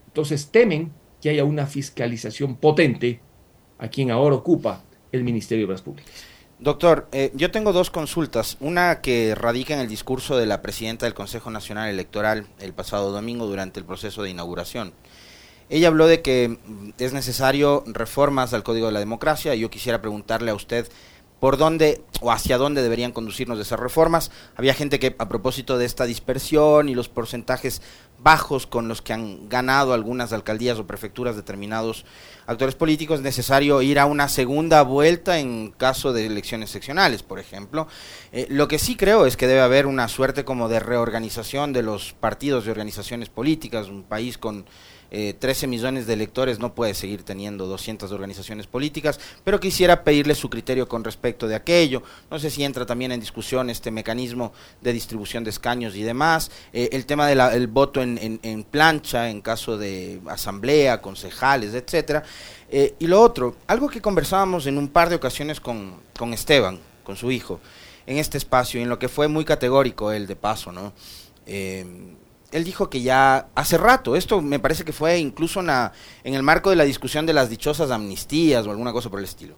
Entonces 0.06 0.50
temen 0.50 0.92
que 1.20 1.30
haya 1.30 1.44
una 1.44 1.66
fiscalización 1.66 2.56
potente 2.56 3.20
a 3.78 3.88
quien 3.88 4.10
ahora 4.10 4.36
ocupa 4.36 4.82
el 5.12 5.24
Ministerio 5.24 5.62
de 5.62 5.66
Obras 5.66 5.82
Públicas. 5.82 6.12
Doctor, 6.58 7.06
eh, 7.12 7.30
yo 7.34 7.52
tengo 7.52 7.72
dos 7.72 7.90
consultas. 7.90 8.56
Una 8.58 9.00
que 9.00 9.36
radica 9.36 9.74
en 9.74 9.80
el 9.80 9.88
discurso 9.88 10.36
de 10.36 10.46
la 10.46 10.60
presidenta 10.60 11.06
del 11.06 11.14
Consejo 11.14 11.50
Nacional 11.50 11.88
Electoral 11.88 12.46
el 12.58 12.72
pasado 12.72 13.12
domingo 13.12 13.46
durante 13.46 13.78
el 13.78 13.86
proceso 13.86 14.24
de 14.24 14.30
inauguración. 14.30 14.92
Ella 15.70 15.88
habló 15.88 16.06
de 16.06 16.22
que 16.22 16.58
es 16.98 17.12
necesario 17.12 17.84
reformas 17.86 18.54
al 18.54 18.64
Código 18.64 18.86
de 18.86 18.92
la 18.92 19.00
Democracia 19.00 19.54
y 19.54 19.60
yo 19.60 19.70
quisiera 19.70 20.00
preguntarle 20.00 20.50
a 20.50 20.54
usted 20.54 20.88
por 21.40 21.56
dónde 21.56 22.02
o 22.20 22.32
hacia 22.32 22.58
dónde 22.58 22.82
deberían 22.82 23.12
conducirnos 23.12 23.58
esas 23.58 23.78
reformas. 23.78 24.30
Había 24.56 24.74
gente 24.74 24.98
que 24.98 25.14
a 25.18 25.28
propósito 25.28 25.78
de 25.78 25.84
esta 25.84 26.04
dispersión 26.04 26.88
y 26.88 26.94
los 26.94 27.08
porcentajes 27.08 27.80
bajos 28.20 28.66
con 28.66 28.88
los 28.88 29.00
que 29.00 29.12
han 29.12 29.48
ganado 29.48 29.92
algunas 29.92 30.32
alcaldías 30.32 30.78
o 30.78 30.86
prefecturas 30.86 31.36
determinados 31.36 32.04
actores 32.46 32.74
políticos, 32.74 33.18
es 33.18 33.24
necesario 33.24 33.80
ir 33.82 33.98
a 33.98 34.06
una 34.06 34.28
segunda 34.28 34.82
vuelta 34.82 35.38
en 35.38 35.70
caso 35.70 36.12
de 36.12 36.26
elecciones 36.26 36.70
seccionales, 36.70 37.22
por 37.22 37.38
ejemplo. 37.38 37.86
Eh, 38.32 38.46
lo 38.48 38.66
que 38.66 38.78
sí 38.78 38.96
creo 38.96 39.26
es 39.26 39.36
que 39.36 39.46
debe 39.46 39.60
haber 39.60 39.86
una 39.86 40.08
suerte 40.08 40.44
como 40.44 40.68
de 40.68 40.80
reorganización 40.80 41.72
de 41.72 41.82
los 41.82 42.14
partidos 42.14 42.66
y 42.66 42.70
organizaciones 42.70 43.28
políticas, 43.28 43.88
un 43.88 44.02
país 44.02 44.38
con 44.38 44.64
13 45.10 45.66
eh, 45.66 45.68
millones 45.68 46.06
de 46.06 46.12
electores 46.12 46.58
no 46.58 46.74
puede 46.74 46.94
seguir 46.94 47.22
teniendo 47.22 47.66
200 47.66 48.12
organizaciones 48.12 48.66
políticas, 48.66 49.18
pero 49.44 49.60
quisiera 49.60 50.04
pedirle 50.04 50.34
su 50.34 50.50
criterio 50.50 50.88
con 50.88 51.04
respecto 51.04 51.48
de 51.48 51.54
aquello. 51.54 52.02
No 52.30 52.38
sé 52.38 52.50
si 52.50 52.64
entra 52.64 52.84
también 52.84 53.12
en 53.12 53.20
discusión 53.20 53.70
este 53.70 53.90
mecanismo 53.90 54.52
de 54.80 54.92
distribución 54.92 55.44
de 55.44 55.50
escaños 55.50 55.96
y 55.96 56.02
demás, 56.02 56.50
eh, 56.72 56.90
el 56.92 57.06
tema 57.06 57.26
del 57.26 57.66
voto 57.68 58.02
en, 58.02 58.66
plancha 58.70 59.30
en 59.30 59.40
caso 59.40 59.78
de 59.78 60.20
asamblea, 60.26 61.00
concejales, 61.00 61.74
etcétera. 61.74 62.22
Eh, 62.70 62.94
y 62.98 63.06
lo 63.06 63.20
otro, 63.20 63.56
algo 63.66 63.88
que 63.88 64.02
conversábamos 64.02 64.66
en 64.66 64.76
un 64.76 64.88
par 64.88 65.08
de 65.08 65.16
ocasiones 65.16 65.60
con, 65.60 65.94
con 66.18 66.34
Esteban, 66.34 66.78
con 67.02 67.16
su 67.16 67.30
hijo, 67.30 67.60
en 68.06 68.18
este 68.18 68.36
espacio, 68.36 68.80
en 68.80 68.88
lo 68.88 68.98
que 68.98 69.08
fue 69.08 69.28
muy 69.28 69.44
categórico 69.44 70.12
él 70.12 70.26
de 70.26 70.36
paso, 70.36 70.72
¿no? 70.72 70.92
eh, 71.48 71.84
él 72.50 72.64
dijo 72.64 72.88
que 72.88 73.02
ya 73.02 73.48
hace 73.54 73.76
rato, 73.76 74.16
esto 74.16 74.40
me 74.40 74.58
parece 74.58 74.84
que 74.84 74.92
fue 74.92 75.18
incluso 75.18 75.60
en 75.60 76.34
el 76.34 76.42
marco 76.42 76.70
de 76.70 76.76
la 76.76 76.84
discusión 76.84 77.26
de 77.26 77.32
las 77.32 77.50
dichosas 77.50 77.90
amnistías 77.90 78.66
o 78.66 78.70
alguna 78.70 78.92
cosa 78.92 79.10
por 79.10 79.18
el 79.18 79.24
estilo. 79.24 79.56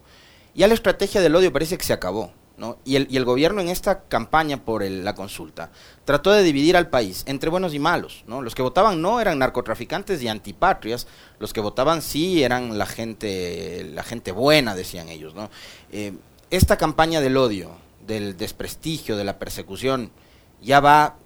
Ya 0.54 0.66
la 0.66 0.74
estrategia 0.74 1.20
del 1.20 1.34
odio 1.36 1.52
parece 1.52 1.78
que 1.78 1.84
se 1.84 1.92
acabó. 1.92 2.32
¿no? 2.56 2.76
Y, 2.84 2.96
el, 2.96 3.06
y 3.10 3.16
el 3.16 3.24
gobierno 3.24 3.62
en 3.62 3.70
esta 3.70 4.02
campaña 4.02 4.62
por 4.62 4.84
la 4.84 5.14
consulta 5.14 5.70
trató 6.04 6.30
de 6.30 6.42
dividir 6.42 6.76
al 6.76 6.90
país 6.90 7.22
entre 7.26 7.48
buenos 7.48 7.72
y 7.72 7.78
malos. 7.78 8.22
¿no? 8.26 8.42
Los 8.42 8.54
que 8.54 8.60
votaban 8.60 9.00
no 9.00 9.18
eran 9.18 9.38
narcotraficantes 9.38 10.22
y 10.22 10.28
antipatrias, 10.28 11.06
los 11.38 11.54
que 11.54 11.60
votaban 11.60 12.02
sí 12.02 12.42
eran 12.42 12.76
la 12.76 12.84
gente, 12.84 13.90
la 13.94 14.02
gente 14.02 14.30
buena, 14.30 14.74
decían 14.74 15.08
ellos. 15.08 15.34
¿no? 15.34 15.48
Eh, 15.90 16.12
esta 16.50 16.76
campaña 16.76 17.22
del 17.22 17.38
odio, 17.38 17.70
del 18.06 18.36
desprestigio, 18.36 19.16
de 19.16 19.24
la 19.24 19.38
persecución, 19.38 20.10
ya 20.60 20.80
va 20.80 21.16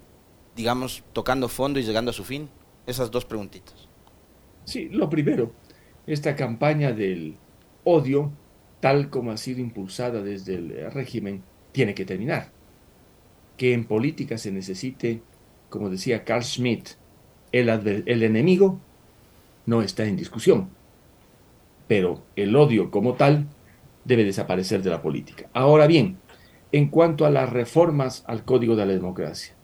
digamos, 0.56 1.04
tocando 1.12 1.48
fondo 1.48 1.78
y 1.78 1.82
llegando 1.82 2.10
a 2.10 2.14
su 2.14 2.24
fin? 2.24 2.48
Esas 2.86 3.10
dos 3.10 3.24
preguntitas. 3.24 3.88
Sí, 4.64 4.88
lo 4.90 5.10
primero, 5.10 5.52
esta 6.06 6.36
campaña 6.36 6.92
del 6.92 7.36
odio, 7.84 8.32
tal 8.80 9.10
como 9.10 9.30
ha 9.30 9.36
sido 9.36 9.60
impulsada 9.60 10.22
desde 10.22 10.54
el 10.54 10.90
régimen, 10.92 11.42
tiene 11.72 11.94
que 11.94 12.04
terminar. 12.04 12.50
Que 13.56 13.72
en 13.72 13.84
política 13.84 14.38
se 14.38 14.52
necesite, 14.52 15.22
como 15.70 15.90
decía 15.90 16.24
Carl 16.24 16.44
Schmitt, 16.44 16.90
el, 17.52 17.68
el 17.68 18.22
enemigo 18.22 18.80
no 19.66 19.82
está 19.82 20.04
en 20.04 20.16
discusión, 20.16 20.70
pero 21.88 22.22
el 22.36 22.54
odio 22.56 22.90
como 22.90 23.14
tal 23.14 23.46
debe 24.04 24.24
desaparecer 24.24 24.82
de 24.82 24.90
la 24.90 25.02
política. 25.02 25.48
Ahora 25.52 25.86
bien, 25.86 26.18
en 26.72 26.88
cuanto 26.88 27.24
a 27.24 27.30
las 27.30 27.50
reformas 27.50 28.24
al 28.26 28.44
Código 28.44 28.76
de 28.76 28.86
la 28.86 28.92
Democracia, 28.92 29.54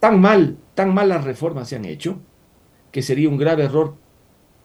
tan 0.00 0.20
mal, 0.20 0.58
tan 0.74 0.94
malas 0.94 1.24
reformas 1.24 1.68
se 1.68 1.76
han 1.76 1.84
hecho, 1.84 2.18
que 2.92 3.02
sería 3.02 3.28
un 3.28 3.36
grave 3.36 3.64
error 3.64 3.96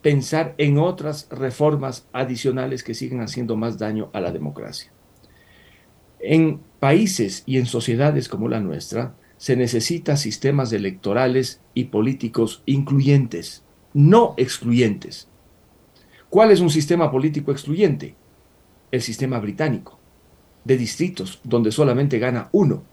pensar 0.02 0.56
en 0.58 0.78
otras 0.78 1.28
reformas 1.30 2.08
adicionales 2.12 2.84
que 2.84 2.94
siguen 2.94 3.22
haciendo 3.22 3.56
más 3.56 3.78
daño 3.78 4.10
a 4.14 4.20
la 4.20 4.32
democracia. 4.32 4.92
En 6.20 6.60
países 6.80 7.44
y 7.46 7.58
en 7.58 7.66
sociedades 7.66 8.28
como 8.30 8.48
la 8.48 8.60
nuestra, 8.60 9.16
se 9.38 9.56
necesitan 9.56 10.18
sistemas 10.18 10.72
electorales 10.72 11.62
y 11.74 11.86
políticos 11.86 12.62
incluyentes, 12.66 13.64
no 13.94 14.36
excluyentes. 14.38 15.28
¿Cuál 16.30 16.52
es 16.52 16.60
un 16.60 16.70
sistema 16.70 17.12
político 17.12 17.52
excluyente? 17.52 18.16
El 18.92 19.02
sistema 19.02 19.40
británico, 19.40 20.00
de 20.64 20.78
distritos 20.78 21.42
donde 21.44 21.72
solamente 21.72 22.20
gana 22.20 22.50
uno 22.52 22.84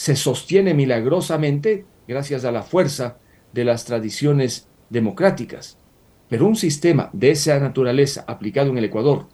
se 0.00 0.16
sostiene 0.16 0.72
milagrosamente 0.72 1.84
gracias 2.08 2.46
a 2.46 2.52
la 2.52 2.62
fuerza 2.62 3.18
de 3.52 3.66
las 3.66 3.84
tradiciones 3.84 4.66
democráticas. 4.88 5.76
Pero 6.30 6.46
un 6.46 6.56
sistema 6.56 7.10
de 7.12 7.32
esa 7.32 7.60
naturaleza 7.60 8.24
aplicado 8.26 8.70
en 8.70 8.78
el 8.78 8.86
Ecuador, 8.86 9.26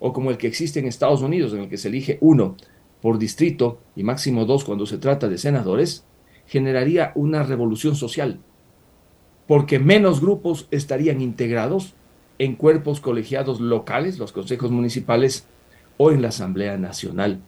o 0.00 0.14
como 0.14 0.30
el 0.30 0.38
que 0.38 0.46
existe 0.46 0.80
en 0.80 0.86
Estados 0.86 1.20
Unidos, 1.20 1.52
en 1.52 1.60
el 1.60 1.68
que 1.68 1.76
se 1.76 1.88
elige 1.88 2.16
uno 2.22 2.56
por 3.02 3.18
distrito 3.18 3.82
y 3.94 4.04
máximo 4.04 4.46
dos 4.46 4.64
cuando 4.64 4.86
se 4.86 4.96
trata 4.96 5.28
de 5.28 5.36
senadores, 5.36 6.06
generaría 6.46 7.12
una 7.14 7.42
revolución 7.42 7.94
social, 7.94 8.40
porque 9.46 9.78
menos 9.78 10.22
grupos 10.22 10.66
estarían 10.70 11.20
integrados 11.20 11.92
en 12.38 12.56
cuerpos 12.56 13.00
colegiados 13.00 13.60
locales, 13.60 14.18
los 14.18 14.32
consejos 14.32 14.70
municipales, 14.70 15.46
o 15.98 16.10
en 16.10 16.22
la 16.22 16.28
Asamblea 16.28 16.78
Nacional. 16.78 17.42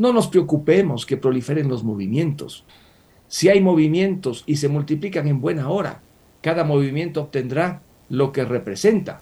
No 0.00 0.14
nos 0.14 0.28
preocupemos 0.28 1.04
que 1.04 1.18
proliferen 1.18 1.68
los 1.68 1.84
movimientos. 1.84 2.64
Si 3.28 3.50
hay 3.50 3.60
movimientos 3.60 4.44
y 4.46 4.56
se 4.56 4.70
multiplican 4.70 5.28
en 5.28 5.42
buena 5.42 5.68
hora, 5.68 6.00
cada 6.40 6.64
movimiento 6.64 7.20
obtendrá 7.20 7.82
lo 8.08 8.32
que 8.32 8.46
representa. 8.46 9.20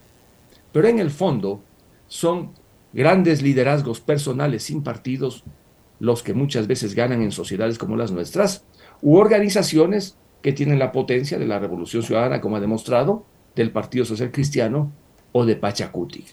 Pero 0.71 0.87
en 0.87 1.01
el 1.01 1.11
fondo 1.11 1.61
son 2.07 2.53
grandes 2.93 3.43
liderazgos 3.43 4.01
personales 4.01 4.63
sin 4.63 4.85
partidos 4.85 5.43
los 5.99 6.23
que 6.23 6.33
muchas 6.33 6.69
veces 6.69 6.95
ganan 6.95 7.23
en 7.23 7.33
sociedades 7.33 7.77
como 7.77 7.97
las 7.97 8.13
nuestras, 8.13 8.63
u 9.03 9.17
organizaciones 9.17 10.17
que 10.43 10.53
tienen 10.53 10.79
la 10.79 10.93
potencia 10.93 11.41
de 11.41 11.49
la 11.49 11.59
Revolución 11.59 12.05
Ciudadana, 12.05 12.41
como 12.41 12.55
ha 12.55 12.61
demostrado, 12.61 13.25
del 13.57 13.73
Partido 13.73 14.05
Social 14.05 14.31
Cristiano 14.31 14.93
o 15.33 15.45
de 15.45 15.57
Pachacuti. 15.57 16.25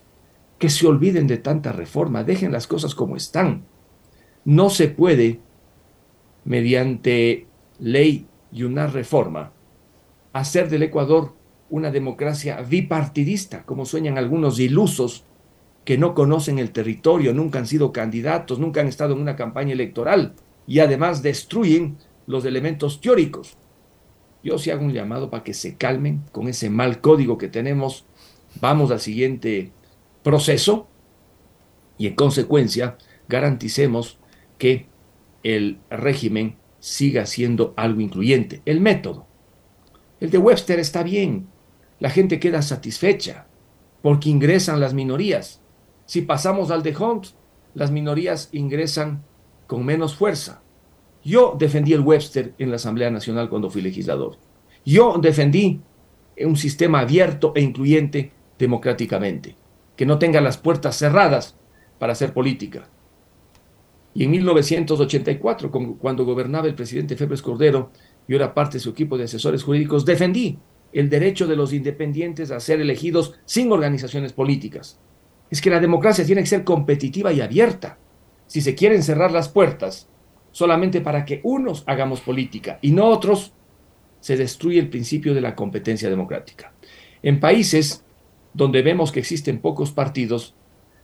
Que 0.59 0.69
se 0.69 0.85
olviden 0.85 1.25
de 1.25 1.37
tanta 1.37 1.71
reforma, 1.71 2.23
dejen 2.23 2.51
las 2.51 2.67
cosas 2.67 2.93
como 2.93 3.15
están 3.15 3.63
no 4.45 4.69
se 4.69 4.87
puede, 4.87 5.39
mediante 6.45 7.47
ley 7.79 8.27
y 8.51 8.63
una 8.63 8.87
reforma, 8.87 9.51
hacer 10.33 10.69
del 10.69 10.83
Ecuador 10.83 11.33
una 11.69 11.91
democracia 11.91 12.61
bipartidista, 12.61 13.63
como 13.63 13.85
sueñan 13.85 14.17
algunos 14.17 14.59
ilusos 14.59 15.25
que 15.83 15.97
no 15.97 16.13
conocen 16.13 16.59
el 16.59 16.71
territorio, 16.71 17.33
nunca 17.33 17.59
han 17.59 17.67
sido 17.67 17.91
candidatos, 17.91 18.59
nunca 18.59 18.81
han 18.81 18.87
estado 18.87 19.13
en 19.13 19.21
una 19.21 19.35
campaña 19.35 19.73
electoral 19.73 20.33
y 20.67 20.79
además 20.79 21.21
destruyen 21.21 21.97
los 22.27 22.45
elementos 22.45 23.01
teóricos. 23.01 23.57
Yo 24.43 24.57
sí 24.59 24.69
hago 24.69 24.85
un 24.85 24.93
llamado 24.93 25.29
para 25.29 25.43
que 25.43 25.53
se 25.53 25.75
calmen 25.75 26.21
con 26.31 26.47
ese 26.47 26.69
mal 26.69 27.01
código 27.01 27.37
que 27.37 27.47
tenemos. 27.47 28.05
Vamos 28.61 28.91
al 28.91 28.99
siguiente 28.99 29.71
proceso 30.23 30.87
y 31.97 32.07
en 32.07 32.15
consecuencia 32.15 32.97
garanticemos 33.27 34.19
que 34.57 34.87
el 35.43 35.79
régimen 35.89 36.57
siga 36.79 37.25
siendo 37.25 37.73
algo 37.77 38.01
incluyente. 38.01 38.61
El 38.65 38.81
método. 38.81 39.27
El 40.19 40.29
de 40.29 40.37
Webster 40.37 40.79
está 40.79 41.03
bien. 41.03 41.47
La 41.99 42.09
gente 42.09 42.39
queda 42.39 42.61
satisfecha 42.61 43.47
porque 44.01 44.29
ingresan 44.29 44.79
las 44.79 44.93
minorías. 44.93 45.61
Si 46.05 46.21
pasamos 46.21 46.69
al 46.71 46.83
de 46.83 46.95
Hunt, 46.95 47.27
las 47.73 47.91
minorías 47.91 48.49
ingresan 48.51 49.23
con 49.67 49.85
menos 49.85 50.15
fuerza. 50.15 50.61
Yo 51.23 51.55
defendí 51.57 51.93
el 51.93 52.01
Webster 52.01 52.53
en 52.59 52.69
la 52.69 52.75
Asamblea 52.75 53.09
Nacional 53.09 53.49
cuando 53.49 53.69
fui 53.69 53.81
legislador. 53.81 54.37
Yo 54.85 55.17
defendí 55.19 55.81
un 56.37 56.55
sistema 56.55 56.99
abierto 56.99 57.53
e 57.55 57.61
incluyente 57.61 58.31
democráticamente, 58.59 59.55
que 59.95 60.05
no 60.05 60.19
tenga 60.19 60.41
las 60.41 60.57
puertas 60.57 60.97
cerradas 60.97 61.57
para 61.97 62.13
hacer 62.13 62.33
política. 62.33 62.89
Y 64.15 64.23
en 64.23 64.31
1984, 64.31 65.69
cuando 65.99 66.23
gobernaba 66.23 66.67
el 66.67 66.73
presidente 66.73 67.17
Febres 67.17 67.41
Cordero, 67.41 67.91
yo 68.29 68.37
era 68.37 68.53
parte 68.53 68.77
de 68.77 68.79
su 68.79 68.91
equipo 68.91 69.17
de 69.17 69.25
asesores 69.25 69.61
jurídicos, 69.61 70.05
defendí 70.05 70.57
el 70.93 71.09
derecho 71.09 71.47
de 71.47 71.57
los 71.57 71.73
independientes 71.73 72.49
a 72.49 72.61
ser 72.61 72.79
elegidos 72.79 73.33
sin 73.43 73.69
organizaciones 73.73 74.31
políticas. 74.31 75.01
Es 75.51 75.59
que 75.59 75.69
la 75.69 75.81
democracia 75.81 76.25
tiene 76.25 76.41
que 76.41 76.47
ser 76.47 76.63
competitiva 76.63 77.33
y 77.33 77.41
abierta. 77.41 77.99
Si 78.47 78.61
se 78.61 78.73
quieren 78.73 79.03
cerrar 79.03 79.33
las 79.33 79.49
puertas 79.49 80.07
solamente 80.51 81.01
para 81.01 81.25
que 81.25 81.41
unos 81.43 81.83
hagamos 81.85 82.21
política 82.21 82.79
y 82.81 82.91
no 82.91 83.07
otros, 83.07 83.51
se 84.21 84.37
destruye 84.37 84.79
el 84.79 84.89
principio 84.89 85.33
de 85.33 85.41
la 85.41 85.55
competencia 85.55 86.09
democrática. 86.09 86.73
En 87.21 87.41
países 87.41 88.05
donde 88.53 88.81
vemos 88.81 89.11
que 89.11 89.19
existen 89.19 89.59
pocos 89.59 89.91
partidos, 89.91 90.55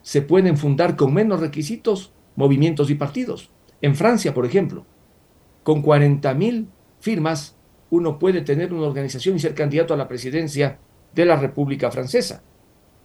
se 0.02 0.22
pueden 0.22 0.56
fundar 0.56 0.96
con 0.96 1.14
menos 1.14 1.42
requisitos 1.42 2.14
movimientos 2.36 2.90
y 2.90 2.96
partidos. 2.96 3.52
En 3.82 3.96
Francia, 3.96 4.34
por 4.34 4.46
ejemplo, 4.46 4.86
con 5.64 5.84
40.000 5.84 6.68
firmas, 7.00 7.58
uno 7.90 8.20
puede 8.20 8.42
tener 8.42 8.74
una 8.74 8.88
organización 8.88 9.36
y 9.36 9.40
ser 9.40 9.54
candidato 9.54 9.94
a 9.94 9.98
la 9.98 10.08
presidencia 10.08 10.80
de 11.14 11.26
la 11.26 11.36
República 11.36 11.92
Francesa. 11.92 12.44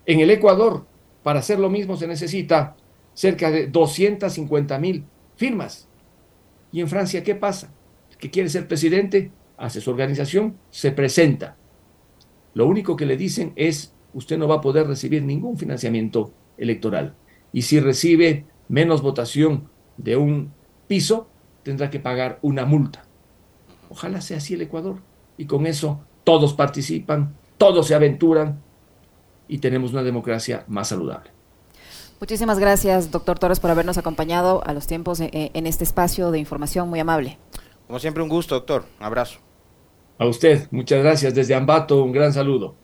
En 0.04 0.20
el 0.20 0.30
Ecuador, 0.30 0.86
para 1.22 1.40
hacer 1.40 1.58
lo 1.58 1.70
mismo 1.70 1.96
se 1.96 2.06
necesita 2.06 2.76
cerca 3.14 3.50
de 3.50 3.70
250.000 3.72 5.04
firmas. 5.36 5.88
¿Y 6.70 6.80
en 6.80 6.88
Francia 6.88 7.22
qué 7.22 7.34
pasa? 7.34 7.72
que 8.18 8.30
quiere 8.30 8.48
ser 8.48 8.66
presidente, 8.68 9.30
hace 9.56 9.80
su 9.80 9.90
organización, 9.90 10.56
se 10.70 10.90
presenta. 10.92 11.56
Lo 12.54 12.66
único 12.66 12.96
que 12.96 13.06
le 13.06 13.16
dicen 13.16 13.52
es, 13.56 13.94
usted 14.14 14.38
no 14.38 14.48
va 14.48 14.56
a 14.56 14.60
poder 14.60 14.86
recibir 14.86 15.22
ningún 15.22 15.58
financiamiento 15.58 16.32
electoral. 16.56 17.14
Y 17.52 17.62
si 17.62 17.80
recibe 17.80 18.46
menos 18.68 19.02
votación 19.02 19.68
de 19.96 20.16
un 20.16 20.52
piso, 20.86 21.28
tendrá 21.62 21.90
que 21.90 22.00
pagar 22.00 22.38
una 22.42 22.64
multa. 22.64 23.04
Ojalá 23.90 24.20
sea 24.20 24.38
así 24.38 24.54
el 24.54 24.62
Ecuador. 24.62 24.98
Y 25.38 25.46
con 25.46 25.66
eso 25.66 26.00
todos 26.24 26.54
participan, 26.54 27.34
todos 27.58 27.86
se 27.86 27.94
aventuran 27.94 28.60
y 29.48 29.58
tenemos 29.58 29.92
una 29.92 30.02
democracia 30.02 30.64
más 30.68 30.88
saludable. 30.88 31.30
Muchísimas 32.18 32.58
gracias, 32.58 33.10
doctor 33.10 33.38
Torres, 33.38 33.60
por 33.60 33.70
habernos 33.70 33.98
acompañado 33.98 34.62
a 34.64 34.72
los 34.72 34.86
tiempos 34.86 35.20
eh, 35.20 35.30
en 35.32 35.66
este 35.66 35.84
espacio 35.84 36.30
de 36.30 36.38
información 36.38 36.88
muy 36.88 36.98
amable. 36.98 37.38
Como 37.86 37.98
siempre, 37.98 38.22
un 38.22 38.28
gusto, 38.28 38.54
doctor. 38.54 38.84
Un 38.98 39.04
abrazo. 39.04 39.38
A 40.18 40.26
usted, 40.26 40.66
muchas 40.70 41.02
gracias. 41.02 41.34
Desde 41.34 41.54
Ambato, 41.54 42.02
un 42.02 42.12
gran 42.12 42.32
saludo. 42.32 42.74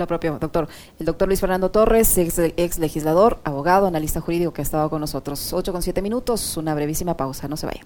Lo 0.00 0.06
propio, 0.06 0.38
doctor. 0.40 0.66
El 0.98 1.04
doctor 1.04 1.28
Luis 1.28 1.40
Fernando 1.40 1.70
Torres, 1.70 2.16
ex, 2.16 2.78
legislador, 2.78 3.38
abogado, 3.44 3.86
analista 3.86 4.22
jurídico 4.22 4.50
que 4.50 4.62
ha 4.62 4.64
estado 4.64 4.88
con 4.88 4.98
nosotros. 4.98 5.52
Ocho 5.52 5.72
con 5.72 5.82
siete 5.82 6.00
minutos, 6.00 6.56
una 6.56 6.74
brevísima 6.74 7.18
pausa, 7.18 7.48
no 7.48 7.58
se 7.58 7.66
vaya. 7.66 7.82